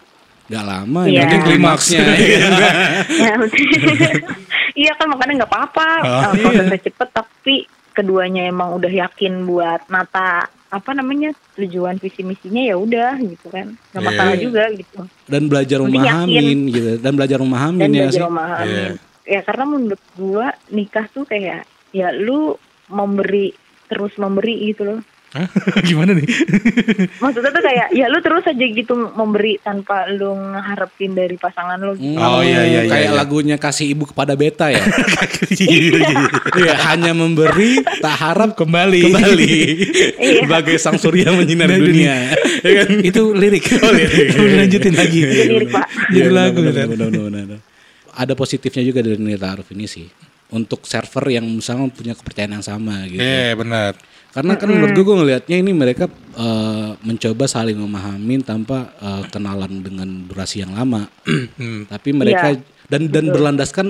nggak 0.46 0.64
lama, 0.64 1.02
Iya. 1.10 1.26
yang 1.26 1.42
klimaksnya. 1.42 2.04
Ya, 3.16 3.34
iya 4.76 4.92
kan 4.94 5.08
makanya 5.08 5.44
nggak 5.44 5.52
apa-apa 5.52 5.88
Oh, 6.04 6.22
Eh, 6.30 6.42
prosesnya 6.44 6.80
cepet 6.84 7.10
tapi 7.10 7.56
keduanya 7.92 8.46
emang 8.46 8.76
udah 8.76 8.92
yakin 8.92 9.48
buat 9.48 9.88
nata 9.88 10.52
apa 10.76 10.92
namanya 10.92 11.32
tujuan 11.56 11.96
visi 12.04 12.20
misinya 12.20 12.60
ya 12.60 12.76
udah 12.76 13.16
gitu 13.24 13.48
kan. 13.48 13.80
Nggak 13.96 14.02
Iya. 14.04 14.10
masalah 14.12 14.36
juga 14.36 14.64
gitu. 14.76 15.00
Dan 15.32 15.44
belajar 15.48 15.80
Penting 15.80 15.96
memahamin 16.04 16.58
gitu. 16.68 16.90
Dan 17.00 17.12
belajar 17.16 17.38
memahamin 17.40 17.80
dan 17.80 17.92
ya 17.96 18.02
belajar 18.04 18.20
sih. 18.20 18.28
memahami 18.28 18.84
ya 19.26 19.40
karena 19.42 19.66
menurut 19.66 20.04
gua 20.20 20.48
nikah 20.70 21.08
tuh 21.10 21.26
kayak 21.26 21.64
ya 21.96 22.12
lu 22.12 22.60
memberi 22.92 23.56
terus 23.90 24.14
memberi 24.20 24.70
gitu 24.70 24.84
loh 24.86 25.00
Hah? 25.34 25.48
Gimana 25.90 26.14
nih? 26.16 26.28
maksudnya 27.24 27.52
tuh 27.52 27.64
kayak 27.64 27.88
ya 27.92 28.06
lu 28.08 28.22
terus 28.22 28.46
aja 28.46 28.66
gitu 28.66 28.94
memberi 29.18 29.60
tanpa 29.60 30.08
lu 30.08 30.32
ngeharapin 30.32 31.12
dari 31.12 31.36
pasangan 31.36 31.82
lu 31.82 31.98
gitu. 31.98 32.16
Oh, 32.16 32.40
iya, 32.40 32.64
iya, 32.64 32.82
iya, 32.86 32.92
kayak 32.92 33.10
iya. 33.12 33.18
lagunya 33.18 33.58
kasih 33.60 33.92
ibu 33.92 34.06
kepada 34.08 34.38
beta 34.38 34.70
ya. 34.72 34.80
Iya, 35.56 36.00
iya. 36.02 36.26
Iya, 36.58 36.74
hanya 36.92 37.12
memberi 37.16 37.80
tak 38.00 38.16
harap 38.18 38.56
Kembali. 38.56 39.02
kembali. 39.08 39.54
Iya. 40.20 40.42
Sebagai 40.46 40.76
sang 40.80 40.98
surya 41.00 41.32
menyinari 41.32 41.80
Dari 41.80 41.86
dunia. 41.86 42.16
Ya 42.64 42.72
kan? 42.84 42.88
Itu 43.02 43.22
lirik. 43.36 43.66
Oh, 43.80 43.92
lirik. 43.92 44.36
Lanjutin 44.36 44.94
lagi. 44.96 45.20
Itu 45.22 45.54
lirik, 45.54 45.70
Pak. 45.72 45.86
Jadi 46.12 46.30
Iya, 46.30 46.32
lagu. 46.34 46.60
benar, 46.64 46.88
benar. 46.88 47.08
benar, 47.08 47.08
benar, 47.12 47.44
benar. 47.46 47.60
Ada 48.16 48.34
positifnya 48.34 48.84
juga 48.84 49.00
dari 49.04 49.20
nilai 49.20 49.40
taaruf 49.40 49.68
ini 49.76 49.86
sih. 49.86 50.08
Untuk 50.46 50.86
server 50.86 51.26
yang 51.34 51.46
misalnya 51.50 51.90
punya 51.90 52.14
kepercayaan 52.14 52.62
yang 52.62 52.66
sama 52.66 53.06
gitu. 53.10 53.18
Iya, 53.18 53.58
benar. 53.58 53.98
Karena 54.30 54.54
kan 54.60 54.68
menurut 54.68 54.92
gue, 54.94 55.04
gue 55.04 55.18
ngelihatnya 55.18 55.58
ini 55.58 55.72
mereka 55.72 56.06
eh, 56.36 56.90
mencoba 57.02 57.48
saling 57.48 57.76
memahami 57.76 58.44
tanpa 58.44 58.94
eh, 59.00 59.24
kenalan 59.32 59.82
dengan 59.82 60.06
durasi 60.28 60.62
yang 60.62 60.76
lama. 60.76 61.08
Hmm. 61.58 61.88
Tapi 61.88 62.10
mereka 62.12 62.54
Iya. 62.54 62.62
dan 62.86 63.02
dan 63.10 63.26
berlandaskan 63.32 63.88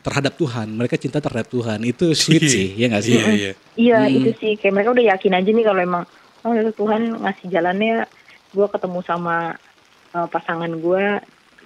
terhadap 0.00 0.36
Tuhan. 0.36 0.68
Mereka 0.72 0.94
cinta 0.96 1.18
terhadap 1.18 1.48
Tuhan. 1.48 1.82
Itu 1.82 2.12
sweet 2.14 2.44
sih, 2.46 2.68
ya 2.76 2.86
nggak 2.88 3.04
sih? 3.04 3.16
Iya, 3.18 3.28
iya. 3.34 3.52
Iya 3.74 3.98
Hmm. 4.06 4.16
itu 4.20 4.30
sih 4.38 4.52
kayak 4.56 4.72
mereka 4.72 4.90
udah 4.92 5.06
yakin 5.10 5.32
aja 5.34 5.50
nih 5.50 5.64
kalau 5.64 5.80
emang 5.80 6.04
oh 6.40 6.52
itu 6.54 6.72
Tuhan 6.72 7.02
ngasih 7.20 7.46
jalannya 7.48 7.94
gue 8.50 8.66
ketemu 8.66 8.98
sama 9.04 9.36
uh, 10.10 10.26
pasangan 10.26 10.72
gue 10.72 11.04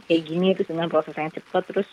kayak 0.04 0.22
gini 0.22 0.48
terus 0.52 0.68
dengan 0.68 0.90
proses 0.90 1.14
yang 1.14 1.30
cepat 1.30 1.62
terus 1.64 1.88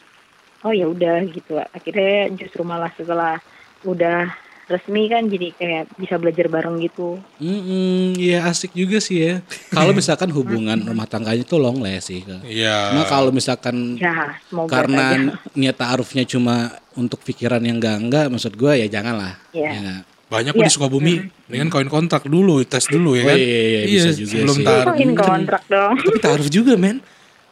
oh 0.62 0.72
ya 0.72 0.86
udah 0.86 1.26
gitu 1.28 1.58
akhirnya 1.58 2.30
justru 2.32 2.62
malah 2.62 2.92
setelah 2.94 3.38
udah 3.82 4.30
resmi 4.66 5.12
kan 5.12 5.28
jadi 5.28 5.52
kayak 5.52 5.84
bisa 6.00 6.16
belajar 6.16 6.48
bareng 6.48 6.80
gitu 6.80 7.20
Mm 7.38 8.16
ya 8.16 8.48
asik 8.48 8.72
juga 8.72 9.04
sih 9.04 9.20
ya. 9.20 9.36
Kalau 9.68 9.92
misalkan 9.92 10.32
hubungan 10.38 10.80
rumah 10.80 11.04
tangganya 11.04 11.44
itu 11.44 11.58
long 11.58 11.84
last 11.84 12.08
sih. 12.08 12.24
Kak. 12.24 12.46
Iya. 12.48 12.96
Nah 12.96 13.04
kalau 13.04 13.36
misalkan 13.36 14.00
ya 14.00 14.38
karena 14.70 15.06
saja. 15.12 15.36
niat 15.52 15.76
taarufnya 15.76 16.24
cuma 16.24 16.72
untuk 16.96 17.20
pikiran 17.20 17.60
yang 17.60 17.84
enggak 17.84 17.98
enggak, 18.00 18.26
maksud 18.32 18.56
gue 18.56 18.72
ya 18.78 18.88
janganlah. 18.88 19.36
Iya. 19.52 19.70
Ya? 19.76 19.94
Banyak 20.32 20.56
kok 20.56 20.60
di 20.60 20.64
Iya. 20.64 20.72
Sukabumi. 20.72 21.14
Dengan 21.52 21.68
koin 21.68 21.92
kontrak 21.92 22.24
dulu, 22.24 22.64
tes 22.64 22.88
dulu 22.88 23.20
ya 23.20 23.28
Oh, 23.28 23.28
kan? 23.28 23.36
iya, 23.36 23.60
iya, 23.68 23.80
bisa 23.84 24.10
juga 24.16 24.32
sebelum 24.32 24.56
sih. 24.56 24.64
taruh. 24.64 24.94
Koin 24.96 25.12
kontrak 25.20 25.64
dong 25.68 25.94
Tapi 26.00 26.20
taruh 26.24 26.48
juga 26.48 26.74
men. 26.80 27.04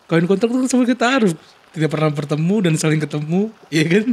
Koin 0.08 0.24
kontrak 0.24 0.48
tuh 0.48 0.70
sampai 0.72 0.88
ke 0.88 0.96
taruh. 0.96 1.36
Tidak 1.70 1.90
pernah 1.90 2.10
bertemu 2.10 2.56
dan 2.66 2.74
saling 2.76 2.98
ketemu, 2.98 3.54
iya 3.70 3.86
kan? 3.86 4.06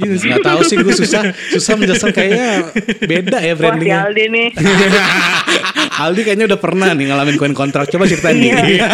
Iya 0.00 0.06
nggak 0.08 0.20
sih? 0.20 0.28
Nggak 0.32 0.46
tahu 0.50 0.60
sih 0.64 0.76
gue 0.80 0.94
susah 0.96 1.22
susah 1.52 1.72
menjelaskan 1.76 2.10
kayaknya 2.16 2.48
beda 3.04 3.38
ya 3.44 3.52
wah 3.52 3.56
si 3.56 3.60
brandingnya. 3.60 3.98
Aldi 4.08 4.24
nih 4.32 4.48
Aldi 6.04 6.20
kayaknya 6.24 6.46
udah 6.48 6.60
pernah 6.60 6.88
nih 6.96 7.04
ngalamin 7.12 7.36
koin 7.36 7.52
kontrak. 7.52 7.92
Coba 7.92 8.08
ceritain 8.08 8.40
nih. 8.40 8.80
Iya. 8.80 8.88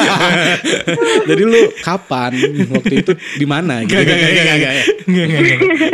Jadi 1.31 1.43
lu 1.47 1.71
kapan 1.79 2.35
waktu 2.67 2.95
itu 3.07 3.13
di 3.39 3.47
mana 3.47 3.87
gitu? 3.87 3.95
Nggak, 3.95 4.17
nggak, 4.19 4.31
nggak. 4.35 4.57
Nggak, 5.07 5.27
nggak, 5.31 5.43
nggak. 5.47 5.93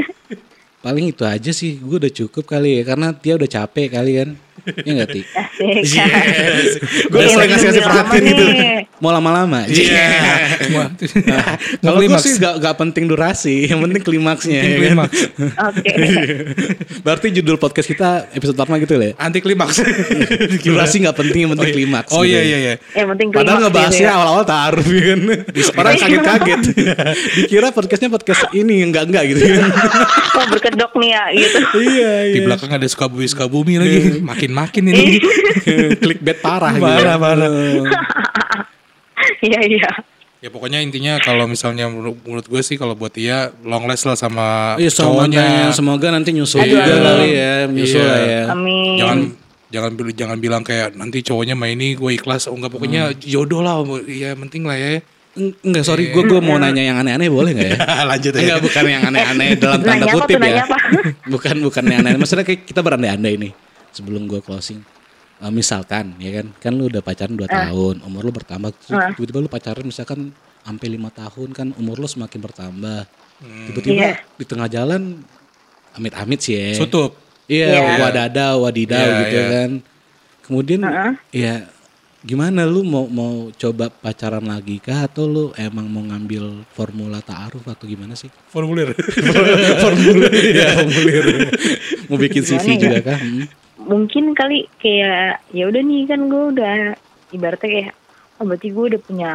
Paling 0.80 1.04
itu 1.12 1.22
aja 1.28 1.50
sih. 1.52 1.76
Gue 1.84 2.00
udah 2.00 2.08
cukup 2.08 2.48
kali 2.48 2.80
ya 2.80 2.82
karena 2.88 3.12
dia 3.12 3.36
udah 3.36 3.48
capek 3.50 3.92
kali 3.92 4.12
kan. 4.24 4.30
Ya 4.88 4.90
nggak 4.96 5.10
Ti? 5.12 5.20
Asik 5.62 6.82
Gue 7.08 7.18
udah 7.18 7.30
mulai 7.32 7.46
ngasih 7.50 7.66
ngasih 7.70 7.82
perhatian 7.82 8.22
gitu. 8.26 8.44
Mau 9.02 9.10
lama-lama. 9.10 9.66
Iya. 9.66 10.08
Wah, 10.72 10.88
Kalau 11.82 11.98
gue 11.98 12.06
klimaks. 12.06 12.22
sih 12.22 12.32
gak, 12.38 12.54
gak 12.62 12.74
penting 12.78 13.04
durasi, 13.10 13.66
yang 13.66 13.82
penting 13.82 14.02
klimaksnya. 14.02 14.60
ya 14.62 14.62
kan? 14.62 14.78
Klimaks. 14.78 15.18
oke 15.58 15.92
Berarti 17.04 17.26
judul 17.34 17.56
podcast 17.58 17.88
kita 17.90 18.30
episode 18.30 18.54
pertama 18.54 18.78
gitu 18.78 18.94
ya. 18.94 19.14
Anti 19.18 19.42
klimaks. 19.42 19.82
Durasi 20.62 21.02
gak 21.02 21.18
penting, 21.18 21.46
yang 21.46 21.52
penting 21.58 21.74
klimaks. 21.74 22.14
Oh 22.14 22.22
gitu 22.22 22.38
iya 22.38 22.40
ya. 22.40 22.46
iya 22.46 22.58
iya. 22.58 22.74
yang 23.02 23.08
penting 23.16 23.28
Padahal 23.34 23.58
klimaks 23.58 23.64
ngebahasnya 23.66 23.98
gitu 23.98 24.06
ya. 24.06 24.14
awal-awal 24.14 24.44
taruh 24.46 24.86
ya 24.86 25.02
kan. 25.02 25.20
Orang 25.82 25.94
kaget-kaget. 25.98 26.60
Dikira 27.42 27.68
podcastnya 27.74 28.08
podcast 28.12 28.42
ini 28.54 28.86
enggak-enggak 28.86 29.22
gitu 29.34 29.40
kan. 29.42 29.66
Kok 30.32 30.46
berkedok 30.52 30.92
nih 30.94 31.10
ya 31.10 31.24
gitu. 31.34 31.58
iya, 31.82 32.12
Di 32.30 32.38
iya. 32.38 32.42
belakang 32.46 32.70
ada 32.70 32.86
Sukabumi 32.86 33.26
Sukabumi 33.26 33.74
lagi. 33.82 33.98
Makin-makin 34.22 34.84
ini. 34.94 35.06
Clickbait 36.02 36.38
parah 36.38 36.72
gitu. 36.72 36.84
Parah, 36.84 37.16
parah. 37.16 37.48
Iya 39.40 39.60
iya. 39.62 39.90
Ya 40.38 40.50
pokoknya 40.50 40.82
intinya 40.82 41.22
kalau 41.22 41.46
misalnya 41.46 41.86
menurut, 41.86 42.18
menurut 42.20 42.46
gue 42.46 42.58
sih 42.60 42.74
kalau 42.74 42.92
buat 42.92 43.10
dia 43.10 43.54
long 43.62 43.86
last 43.86 44.02
lah 44.02 44.18
sama 44.18 44.74
Iya, 44.74 44.90
cowoknya. 44.90 45.70
semoga 45.70 46.10
nanti 46.10 46.34
nyusul 46.34 46.58
Aduh, 46.60 46.74
juga 46.74 46.82
amin. 46.88 47.04
kali 47.04 47.28
ya, 47.30 47.52
nyusul 47.64 47.98
Iya. 47.98 48.08
lah 48.08 48.20
ya. 48.20 48.42
Amin. 48.50 48.94
Jangan 48.98 49.18
jangan 49.72 49.90
jangan 50.12 50.36
bilang 50.36 50.62
kayak 50.62 50.92
nanti 50.92 51.22
cowoknya 51.22 51.54
main 51.54 51.74
ini 51.74 51.94
gue 51.94 52.10
ikhlas. 52.12 52.50
Oh 52.50 52.54
enggak 52.54 52.74
pokoknya 52.74 53.14
jodoh 53.16 53.62
lah. 53.62 53.78
Ya 54.04 54.34
penting 54.34 54.66
lah 54.66 54.74
ya. 54.74 54.98
Eng- 55.32 55.56
Enggak, 55.62 55.86
sorry, 55.86 56.10
gue 56.10 56.22
gue 56.22 56.40
mau 56.42 56.58
nanya 56.58 56.82
yang 56.82 56.98
aneh-aneh 56.98 57.30
boleh 57.30 57.54
nggak 57.54 57.68
ya? 57.70 57.78
Lanjut 58.10 58.32
Enggak, 58.34 58.58
bukan 58.60 58.84
yang 58.84 59.02
aneh-aneh 59.06 59.48
dalam 59.56 59.80
tanda 59.80 60.04
apa 60.04 60.14
kutip 60.18 60.38
ya. 60.42 60.66
apa? 60.66 60.78
bukan 61.32 61.56
bukan 61.62 61.84
yang 61.86 62.00
aneh. 62.02 62.18
Maksudnya 62.18 62.44
kayak 62.44 62.66
kita 62.66 62.82
berandai-andai 62.82 63.34
nih 63.38 63.52
sebelum 63.94 64.26
gue 64.26 64.42
closing. 64.42 64.82
Eh, 65.42 65.50
misalkan 65.50 66.14
ya 66.22 66.30
kan, 66.38 66.46
kan 66.62 66.72
lu 66.72 66.86
udah 66.86 67.02
pacaran 67.02 67.34
2 67.34 67.50
tahun, 67.50 68.06
umur 68.06 68.22
lu 68.22 68.30
bertambah, 68.30 68.70
Ah. 68.94 69.10
tiba-tiba 69.10 69.42
lu 69.42 69.50
pacaran 69.50 69.82
misalkan 69.82 70.30
sampai 70.62 70.86
lima 70.86 71.10
tahun 71.10 71.50
kan 71.50 71.74
umur 71.74 71.98
lo 71.98 72.06
semakin 72.06 72.38
bertambah. 72.38 73.02
Hmm. 73.42 73.66
Tiba-tiba 73.66 73.94
Iya. 73.98 74.12
di 74.38 74.44
tengah 74.46 74.70
jalan 74.70 75.18
amit-amit 75.92 76.38
sih 76.38 76.54
ya. 76.54 76.78
Sutup. 76.78 77.18
Iya, 77.50 77.74
Iya. 77.74 77.94
wadada, 77.98 78.46
wadidaw 78.54 79.02
Iya, 79.02 79.18
gitu 79.26 79.34
iya. 79.36 79.46
kan. 79.50 79.70
Kemudian 80.46 80.80
Heeh. 80.86 81.12
ya 81.34 81.54
gimana 82.22 82.62
lu 82.62 82.86
mau 82.86 83.10
mau 83.10 83.50
coba 83.50 83.90
pacaran 83.90 84.46
lagi 84.46 84.78
kah 84.78 85.10
atau 85.10 85.26
lu 85.26 85.44
emang 85.58 85.90
mau 85.90 86.06
ngambil 86.06 86.62
formula 86.70 87.18
ta'aruf 87.18 87.66
atau 87.66 87.82
gimana 87.82 88.14
sih? 88.14 88.30
Formulir. 88.46 88.94
formulir 89.82 90.30
ya, 90.54 90.70
formulir. 90.78 91.50
mau 92.06 92.14
bikin 92.14 92.46
CV 92.46 92.62
Gimana 92.62 92.70
ya? 92.70 92.78
juga 92.78 92.98
kah? 93.02 93.18
Hmm. 93.18 93.44
Mungkin 93.84 94.32
kali 94.32 94.70
kayak 94.78 95.46
ya 95.50 95.64
udah 95.66 95.82
nih 95.82 96.02
kan 96.06 96.20
gue 96.26 96.42
udah 96.52 96.72
ibaratnya 97.30 97.68
kayak 97.68 97.92
oh 98.38 98.44
berarti 98.44 98.68
gue 98.68 98.84
udah 98.88 99.00
punya 99.00 99.30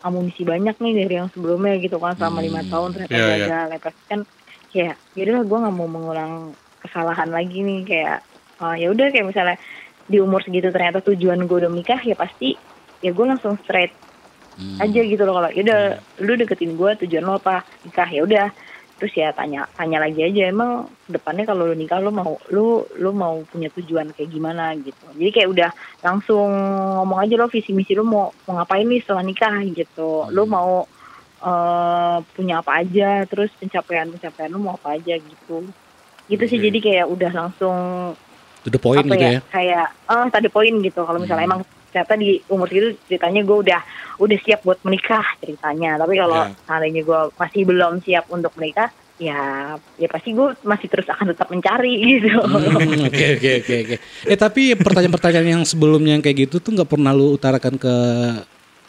amunisi 0.00 0.42
banyak 0.42 0.76
nih 0.76 0.92
dari 1.00 1.14
yang 1.16 1.28
sebelumnya 1.30 1.80
gitu 1.80 1.96
kan 1.96 2.12
selama 2.14 2.40
lima 2.40 2.60
Hmm. 2.60 2.70
tahun 2.70 2.88
ternyata 2.92 3.14
Iya, 3.14 3.24
iya. 3.24 3.36
gagal 3.40 3.66
ya 3.66 3.78
pasti 3.80 4.02
kan 4.04 4.20
kayak 4.70 4.94
ya 5.14 5.22
udah 5.24 5.42
gue 5.42 5.58
nggak 5.60 5.74
mau 5.74 5.88
mengulang 5.88 6.32
kesalahan 6.80 7.30
lagi 7.30 7.58
nih 7.58 7.80
kayak 7.82 8.18
oh, 8.58 8.74
ya 8.74 8.86
udah 8.90 9.06
kayak 9.08 9.26
misalnya 9.26 9.56
di 10.04 10.20
umur 10.20 10.44
segitu 10.44 10.68
ternyata 10.68 11.00
tujuan 11.00 11.40
gue 11.42 11.56
udah 11.56 11.70
menikah 11.72 12.00
ya 12.00 12.12
pasti 12.12 12.52
ya 13.00 13.10
gue 13.10 13.24
langsung 13.24 13.56
straight 13.62 13.92
Hmm. 14.54 14.78
aja 14.78 15.02
gitu 15.02 15.18
loh 15.26 15.34
kalau 15.34 15.50
ya 15.50 15.66
udah 15.66 15.80
lu 16.22 16.38
deketin 16.38 16.78
gue 16.78 16.90
tujuan 17.02 17.26
lo 17.26 17.42
apa 17.42 17.66
nikah 17.82 18.06
ya 18.06 18.22
udah 18.22 18.46
terus 18.94 19.10
ya 19.12 19.34
tanya 19.34 19.66
tanya 19.74 19.98
lagi 19.98 20.22
aja 20.22 20.46
emang 20.46 20.86
depannya 21.04 21.44
kalau 21.44 21.66
lu 21.66 21.74
nikah 21.74 21.98
lu 21.98 22.14
mau 22.14 22.38
lu 22.48 22.86
lu 22.94 23.10
mau 23.10 23.42
punya 23.50 23.66
tujuan 23.74 24.14
kayak 24.14 24.30
gimana? 24.30 24.70
Gitu. 24.78 25.04
Jadi 25.18 25.30
kayak 25.34 25.50
udah 25.50 25.70
langsung 26.00 26.48
ngomong 27.02 27.18
aja 27.18 27.34
lo 27.34 27.50
visi 27.50 27.74
misi 27.74 27.92
lu 27.92 28.06
mau 28.06 28.30
mau 28.46 28.62
ngapain 28.62 28.86
nih 28.86 29.02
setelah 29.02 29.26
nikah? 29.26 29.58
Gitu. 29.66 30.10
Lu 30.30 30.46
mau 30.46 30.86
eh, 31.42 32.16
punya 32.32 32.62
apa 32.62 32.80
aja? 32.80 33.26
Terus 33.26 33.50
pencapaian 33.58 34.08
pencapaian 34.08 34.48
lu 34.48 34.62
mau 34.62 34.78
apa 34.78 34.94
aja? 34.94 35.18
Gitu. 35.18 35.66
Gitu 36.24 36.44
sih. 36.48 36.56
Oke. 36.56 36.64
jadi 36.70 36.78
kayak 36.80 37.06
udah 37.10 37.30
langsung 37.34 37.76
To 38.64 38.72
the 38.72 38.80
point 38.80 39.04
gitu 39.04 39.20
ya, 39.20 39.28
ya. 39.28 39.40
kayak 39.52 39.86
oh 40.08 40.24
tadi 40.32 40.48
poin 40.48 40.72
gitu. 40.80 41.04
Kalau 41.04 41.20
misalnya 41.20 41.44
Hmm. 41.44 41.50
emang 41.52 41.62
ternyata 41.94 42.18
di 42.18 42.42
umur 42.48 42.66
segitu 42.66 42.98
ceritanya 43.06 43.40
gue 43.40 43.58
udah 43.60 43.80
udah 44.16 44.38
siap 44.42 44.60
buat 44.60 44.82
menikah 44.82 45.22
ceritanya 45.38 45.94
tapi 45.94 46.18
kalau 46.18 46.42
Ya. 46.42 46.50
seandainya 46.66 47.02
gue 47.02 47.20
masih 47.32 47.62
belum 47.62 48.02
siap 48.02 48.26
untuk 48.28 48.50
menikah 48.54 48.90
ya 49.14 49.38
ya 49.94 50.08
pasti 50.08 50.34
gue 50.34 50.58
masih 50.60 50.90
terus 50.90 51.06
akan 51.06 51.30
tetap 51.30 51.46
mencari 51.46 51.94
gitu 52.12 52.34
Hmm, 52.34 53.06
Oke 53.06 53.26
oke 53.32 53.50
oke 53.62 53.74
oke. 53.80 53.96
Eh 54.26 54.34
tapi 54.34 54.74
pertanyaan-pertanyaan 54.74 55.48
yang 55.48 55.62
sebelumnya 55.62 56.12
yang 56.12 56.20
kayak 56.20 56.44
gitu 56.44 56.58
tuh 56.58 56.74
nggak 56.74 56.90
pernah 56.90 57.14
lu 57.14 57.30
utarakan 57.32 57.78
ke 57.78 57.94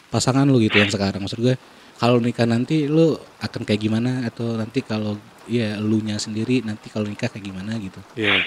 pasangan 0.08 0.42
lu 0.44 0.58
gitu 0.58 0.76
yang 0.76 0.90
sekarang 0.90 1.22
maksud 1.22 1.38
gue 1.38 1.54
kalau 1.96 2.18
nikah 2.18 2.44
nanti 2.44 2.84
lu 2.86 3.14
akan 3.38 3.62
kayak 3.62 3.80
gimana 3.80 4.26
atau 4.26 4.52
nanti 4.52 4.82
kalau 4.82 5.14
ya 5.46 5.78
lu 5.78 5.98
nya 6.00 6.18
sendiri 6.18 6.60
nanti 6.60 6.90
kalau 6.90 7.06
nikah 7.06 7.30
kayak 7.30 7.46
gimana 7.46 7.78
gitu. 7.78 8.02
Iya. 8.14 8.42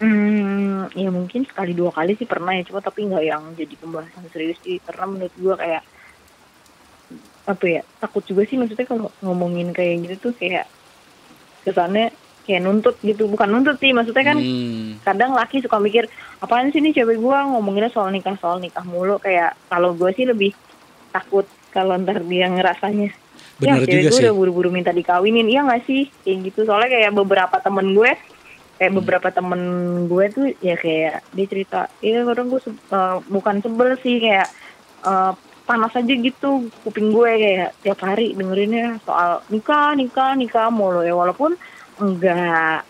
Hmm, 0.00 0.88
ya 0.96 1.12
mungkin 1.12 1.44
sekali 1.44 1.76
dua 1.76 1.92
kali 1.92 2.16
sih 2.16 2.24
pernah 2.24 2.56
ya, 2.56 2.64
cuma 2.64 2.80
tapi 2.80 3.04
nggak 3.04 3.20
yang 3.20 3.42
jadi 3.52 3.74
pembahasan 3.76 4.24
serius 4.32 4.56
sih. 4.64 4.80
Karena 4.80 5.04
menurut 5.04 5.34
gua 5.36 5.54
kayak 5.60 5.82
apa 7.44 7.64
ya 7.66 7.82
takut 7.98 8.22
juga 8.24 8.46
sih 8.46 8.54
maksudnya 8.56 8.86
kalau 8.86 9.10
ngomongin 9.20 9.74
kayak 9.74 10.06
gitu 10.06 10.30
tuh 10.30 10.32
kayak 10.38 10.70
kesannya 11.66 12.14
kayak 12.46 12.62
nuntut 12.64 12.96
gitu, 13.02 13.28
bukan 13.28 13.48
nuntut 13.50 13.76
sih 13.76 13.92
maksudnya 13.92 14.24
kan 14.24 14.38
Hmm. 14.40 14.96
kadang 15.00 15.32
laki 15.36 15.60
suka 15.60 15.76
mikir 15.80 16.08
apaan 16.40 16.72
sih 16.72 16.80
nih 16.80 16.92
cewek 16.96 17.20
gua 17.20 17.44
ngomonginnya 17.44 17.92
soal 17.92 18.08
nikah 18.08 18.36
soal 18.40 18.56
nikah 18.60 18.84
mulu 18.84 19.20
kayak 19.20 19.56
kalau 19.68 19.92
gua 19.92 20.12
sih 20.16 20.24
lebih 20.24 20.52
takut 21.10 21.44
kalau 21.70 21.96
ntar 22.00 22.24
dia 22.24 22.48
ngerasanya 22.48 23.08
Benar 23.60 23.84
ya 23.84 23.84
cewek 23.84 23.88
juga 23.88 24.08
gue 24.08 24.16
sih. 24.16 24.24
udah 24.24 24.34
buru-buru 24.34 24.68
minta 24.72 24.92
dikawinin 24.92 25.48
iya 25.48 25.60
nggak 25.64 25.84
sih 25.84 26.08
kayak 26.24 26.38
gitu 26.48 26.64
soalnya 26.64 26.88
kayak 26.88 27.12
beberapa 27.12 27.56
temen 27.60 27.92
gue 27.92 28.10
kayak 28.80 28.96
beberapa 28.96 29.28
temen 29.28 29.60
gue 30.08 30.24
tuh 30.32 30.46
ya 30.64 30.72
kayak 30.80 31.20
dia 31.36 31.46
cerita 31.46 31.80
iya 32.00 32.24
kadang 32.24 32.48
gue 32.48 32.64
eh, 32.64 33.16
bukan 33.28 33.60
sebel 33.60 34.00
sih 34.00 34.16
kayak 34.24 34.48
eh, 35.04 35.32
panas 35.68 35.94
aja 35.94 36.14
gitu 36.16 36.66
kuping 36.82 37.14
gue 37.14 37.30
kayak 37.30 37.70
tiap 37.86 38.00
hari 38.02 38.34
dengerinnya 38.34 38.98
soal 39.06 39.44
nikah 39.52 39.94
nikah 39.94 40.34
nikah 40.34 40.66
mulu 40.66 41.06
ya. 41.06 41.14
Walaupun 41.14 41.54
enggak 42.00 42.82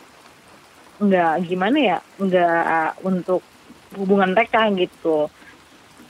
enggak 1.03 1.33
gimana 1.45 1.77
ya 1.77 1.99
enggak 2.17 2.97
untuk 3.05 3.43
hubungan 3.99 4.33
mereka 4.33 4.65
gitu. 4.73 5.29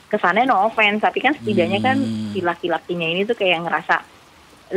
Kesannya 0.07 0.47
no 0.47 0.69
offense 0.69 1.01
tapi 1.03 1.19
kan 1.19 1.33
setidaknya 1.35 1.81
kan 1.81 1.97
Hmm. 1.99 2.31
si 2.31 2.39
laki-lakinya 2.39 3.07
ini 3.09 3.27
tuh 3.27 3.35
kayak 3.35 3.67
ngerasa 3.67 3.95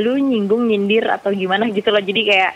lu 0.03 0.19
nyinggung 0.19 0.67
nyindir 0.67 1.07
atau 1.07 1.31
gimana 1.31 1.71
gitu 1.71 1.95
loh. 1.95 2.03
Jadi 2.03 2.23
kayak 2.27 2.53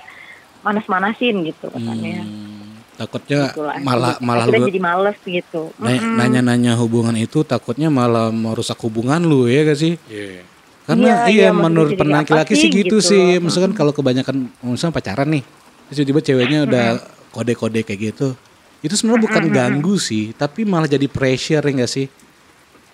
manas-manasin 0.60 1.34
gitu 1.44 1.66
kesannya 1.68 2.22
Hmm, 2.22 2.82
takutnya 2.96 3.54
Gitu 3.54 3.62
lah. 3.62 3.78
malah 3.80 4.14
malah 4.18 4.44
akhirnya 4.44 4.66
lu 4.66 4.70
jadi 4.70 4.80
males 4.82 5.18
gitu 5.22 5.62
nanya-nanya 5.80 6.74
hubungan 6.74 7.14
itu 7.14 7.42
takutnya 7.42 7.88
malah 7.88 8.28
merusak 8.28 8.76
hubungan 8.82 9.22
lu 9.22 9.46
ya 9.46 9.62
gak 9.62 9.78
sih? 9.78 9.94
Iya. 10.06 10.42
Karena 10.82 11.04
Iya, 11.04 11.16
iya, 11.28 11.40
iya, 11.46 11.48
menurut 11.52 11.92
laki-laki 11.94 12.56
sih 12.56 12.72
gitu, 12.72 12.96
gitu. 12.96 13.12
sih. 13.12 13.36
Misalkan 13.38 13.76
kalau 13.76 13.92
kebanyakan 13.92 14.48
misalnya 14.64 14.96
pacaran 14.96 15.28
nih, 15.28 15.44
terus 15.84 15.96
tiba-tiba 16.00 16.20
ceweknya 16.24 16.58
udah 16.64 16.86
kode-kode 17.28 17.84
kayak 17.84 18.00
gitu. 18.16 18.32
Itu 18.80 18.96
sebenarnya 18.96 19.20
bukan 19.28 19.44
ganggu 19.52 20.00
sih, 20.00 20.32
tapi 20.32 20.64
malah 20.64 20.88
jadi 20.88 21.04
pressure 21.04 21.60
ya 21.60 21.70
enggak 21.76 21.92
sih? 21.92 22.08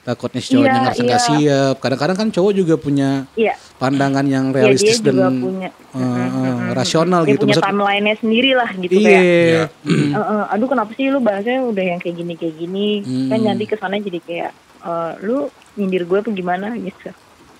Takutnya 0.04 0.38
si 0.38 0.52
cowoknya 0.52 0.68
Iya, 0.70 0.82
ngerasa 0.84 1.00
nggak 1.02 1.16
iya. 1.18 1.28
siap. 1.32 1.74
Kadang-kadang 1.80 2.16
kan 2.16 2.28
cowok 2.28 2.52
juga 2.52 2.74
punya 2.76 3.24
iya 3.34 3.56
pandangan 3.74 4.22
yang 4.24 4.44
ya 4.46 4.52
dia 4.52 4.58
realistis 4.62 5.00
juga 5.00 5.26
dan 5.26 5.34
punya 5.38 5.68
eh, 5.90 5.98
eh, 5.98 6.58
rasional 6.72 7.20
dia 7.22 7.32
gitu. 7.32 7.42
punya 7.42 7.56
Maksud- 7.56 7.66
timelinenya 7.66 8.16
sendiri 8.16 8.50
lah 8.52 8.70
gitu 8.70 8.92
iya. 8.94 9.08
kayak 9.10 9.24
Iya. 9.24 9.62
"Eh, 10.12 10.20
eh, 10.20 10.44
aduh 10.48 10.68
kenapa 10.68 10.90
sih 10.92 11.06
lu 11.08 11.18
bahasnya 11.18 11.58
udah 11.64 11.84
yang 11.86 11.98
kayak 11.98 12.16
gini 12.16 12.32
kayak 12.34 12.54
gini 12.54 12.88
kan 13.26 13.36
Hmm. 13.36 13.46
nanti 13.46 13.64
kesannya 13.64 14.00
jadi 14.02 14.20
kayak 14.20 14.50
eh, 14.84 15.12
lu 15.20 15.36
nyindir 15.74 16.04
gue 16.04 16.18
apa 16.18 16.30
gimana 16.30 16.76
gitu 16.76 17.10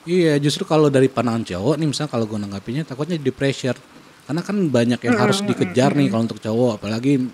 Iya, 0.04 0.36
justru 0.36 0.62
kalau 0.62 0.86
dari 0.86 1.08
pandangan 1.08 1.40
cowok 1.42 1.74
nih 1.74 1.88
misalnya 1.88 2.12
kalau 2.12 2.26
gue 2.26 2.36
nanggapinnya 2.36 2.84
takutnya 2.84 3.16
di 3.16 3.32
pressure. 3.32 3.93
Karena 4.24 4.40
kan 4.40 4.56
banyak 4.56 5.00
yang 5.00 5.16
harus 5.16 5.40
dikejar 5.40 5.92
nih 5.92 6.08
kalau 6.08 6.24
untuk 6.24 6.40
cowok, 6.40 6.80
apalagi 6.80 7.28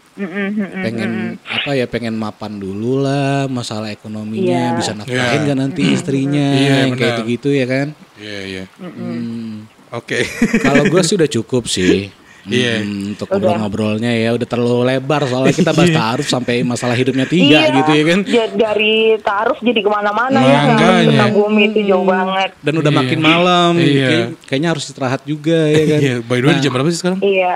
pengen 0.77 1.11
apa 1.41 1.71
ya 1.73 1.87
pengen 1.87 2.15
mapan 2.15 2.57
dulu 2.57 3.01
lah 3.01 3.47
masalah 3.47 3.89
ekonominya 3.89 4.75
Iya. 4.75 4.77
bisa 4.77 4.93
nafkahin 4.93 5.15
Iya. 5.41 5.49
kan 5.49 5.57
nanti 5.57 5.83
istrinya 5.87 6.47
Iya, 6.51 6.75
yang 6.83 6.91
kayak 6.95 7.19
gitu 7.27 7.49
ya 7.51 7.65
kan 7.65 7.89
Iya, 8.19 8.39
iya. 8.45 8.65
Hmm. 8.77 9.71
Oke. 9.91 10.23
kalau 10.61 10.83
gue 10.85 11.03
sih 11.03 11.15
udah 11.15 11.31
cukup 11.31 11.67
sih 11.67 12.11
Iya. 12.43 12.81
Hmm, 12.81 13.13
untuk 13.13 13.27
ngobrol-ngobrolnya 13.27 14.13
ya 14.13 14.33
udah 14.33 14.47
terlalu 14.47 14.81
lebar 14.87 15.23
soalnya 15.25 15.53
kita 15.53 15.71
bahas 15.71 15.91
taaruf 15.91 16.27
sampai 16.27 16.63
masalah 16.63 16.93
hidupnya 16.93 17.25
tiga 17.25 17.59
Iya, 17.61 17.77
gitu 17.77 17.91
ya 17.91 18.05
kan 18.07 18.19
ja- 18.25 18.53
dari 18.55 18.95
taruh 19.19 19.59
jadi 19.59 19.77
ke 19.77 19.91
mana-mana 19.91 20.39
ya 20.39 20.59
Makanya. 20.71 21.19
sama 21.19 21.27
bumi 21.31 21.63
itu 21.69 21.81
jauh 21.85 22.03
banget 22.03 22.51
dan 22.59 22.75
udah 22.75 22.89
Iya. 22.89 22.99
makin 22.99 23.19
malam 23.21 23.73
Iya. 23.75 24.09
Kayak- 24.09 24.31
kayaknya 24.45 24.69
harus 24.71 24.85
istirahat 24.85 25.21
juga 25.23 25.59
ya 25.67 25.85
kan 25.87 26.01
Iya, 26.01 26.15
by 26.23 26.39
the 26.39 26.47
way 26.47 26.57
jam 26.59 26.71
berapa 26.71 26.89
sih 26.89 26.99
sekarang? 26.99 27.21
iya 27.21 27.55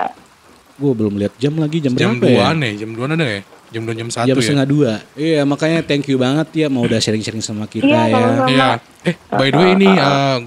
gue 0.75 0.91
belum 0.91 1.15
lihat 1.15 1.33
jam 1.35 1.55
lagi 1.55 1.79
jam, 1.79 1.95
Jam 1.95 2.15
berapa 2.15 2.27
ya 2.27 2.51
2 2.51 2.59
nih, 2.59 2.73
jam 2.77 2.89
2 2.91 3.07
ada 3.09 3.23
ya? 3.23 3.41
Jam 3.75 3.83
2 3.83 3.91
jam 3.91 4.07
1 4.07 4.31
jam 4.31 4.35
ya? 4.35 4.39
setengah 4.39 4.67
dua 4.67 4.91
iya 5.19 5.43
makanya 5.43 5.83
thank 5.83 6.07
you 6.07 6.15
banget 6.15 6.47
ya 6.55 6.67
mau 6.71 6.87
udah 6.87 6.95
sharing-sharing 7.03 7.43
sama 7.43 7.67
kita 7.67 7.83
Iya, 7.85 8.07
ya 8.07 8.15
sama-sama. 8.15 8.47
Iya. 8.47 8.67
Eh, 9.05 9.15
by 9.29 9.47
the 9.51 9.59
way 9.59 9.71
ini 9.75 9.89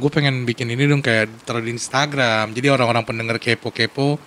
gue 0.00 0.10
pengen 0.10 0.34
bikin 0.48 0.66
ini 0.72 0.88
dong 0.88 0.98
kayak 0.98 1.46
taruh 1.46 1.62
di 1.62 1.70
Instagram. 1.70 2.50
Jadi 2.56 2.66
orang-orang 2.72 3.04
pendengar 3.06 3.36
kepo-kepo 3.38 4.18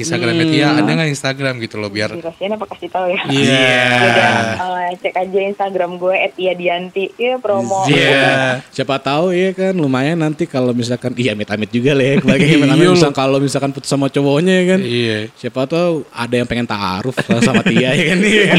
Instagramnya 0.00 0.42
Hmm. 0.42 0.52
Tia 0.52 0.68
ada 0.74 0.90
nggak 0.90 1.10
Instagram 1.10 1.54
gitu 1.58 1.76
loh 1.76 1.88
biar 1.88 2.10
dirahasiain 2.10 2.50
apa 2.50 2.64
kasih 2.66 2.88
tahu 2.88 3.06
ya 3.06 3.20
Iya. 3.26 3.78
Udah, 4.00 4.34
eh, 4.82 4.92
cek 4.96 5.14
aja 5.14 5.38
Instagram 5.46 5.90
gue 5.96 6.14
@iadianti 6.34 7.04
ya 7.14 7.36
promo 7.36 7.84
Iya. 7.84 8.64
Siapa 8.68 8.96
tahu 8.98 9.30
ya 9.30 9.50
kan 9.50 9.72
lumayan 9.72 10.16
nanti 10.16 10.44
kalau 10.44 10.70
misalkan 10.70 11.12
iya 11.14 11.32
amit-amit 11.32 11.68
juga 11.68 11.92
lah 11.92 12.04
ya 12.04 12.14
kebagian 12.22 12.66
Iya, 12.70 12.88
misal 12.88 13.12
kalau 13.12 13.38
misalkan 13.38 13.70
putus 13.70 13.86
sama 13.86 14.06
cowoknya 14.06 14.52
ya 14.52 14.64
kan. 14.66 14.80
Iya. 14.80 15.18
Siapa 15.34 15.60
tahu 15.64 16.02
ada 16.08 16.34
yang 16.34 16.44
pengen 16.44 16.64
taaruf 16.64 17.14
sama 17.40 17.60
Tia 17.62 17.90
ya 17.90 18.04
kan. 18.06 18.18
Iya. 18.20 18.52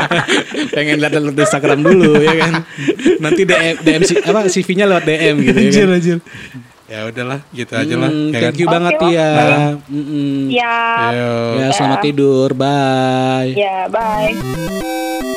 pengen 0.74 0.96
lihat 0.98 1.12
lihat 1.14 1.38
Instagram 1.38 1.80
dulu 1.80 2.20
ya 2.20 2.34
kan. 2.36 2.52
Nanti 3.18 3.42
DM 3.44 3.74
DM 3.80 4.02
si- 4.02 4.20
apa 4.20 4.40
CV-nya 4.46 4.84
lewat 4.86 5.04
DM 5.04 5.34
gitu 5.40 5.58
ya 5.58 5.70
kan. 5.84 5.88
anjir. 5.94 6.18
Ya 6.84 7.08
udahlah, 7.08 7.40
gitu 7.56 7.72
aja 7.72 7.94
lah. 7.96 8.12
Hmm, 8.12 8.28
ya 8.28 8.40
thank 8.44 8.52
kan? 8.52 8.60
you 8.60 8.66
banget 8.68 8.92
Oke, 8.92 9.02
Tia. 9.08 9.28
baik. 9.32 9.56
Mm-mm. 9.88 10.36
ya 10.52 10.76
Ayo. 11.08 11.32
Ya 11.56 11.66
selamat 11.72 11.98
tidur. 12.04 12.48
Bye. 12.52 13.56
ya 13.56 13.88
bye 13.88 15.32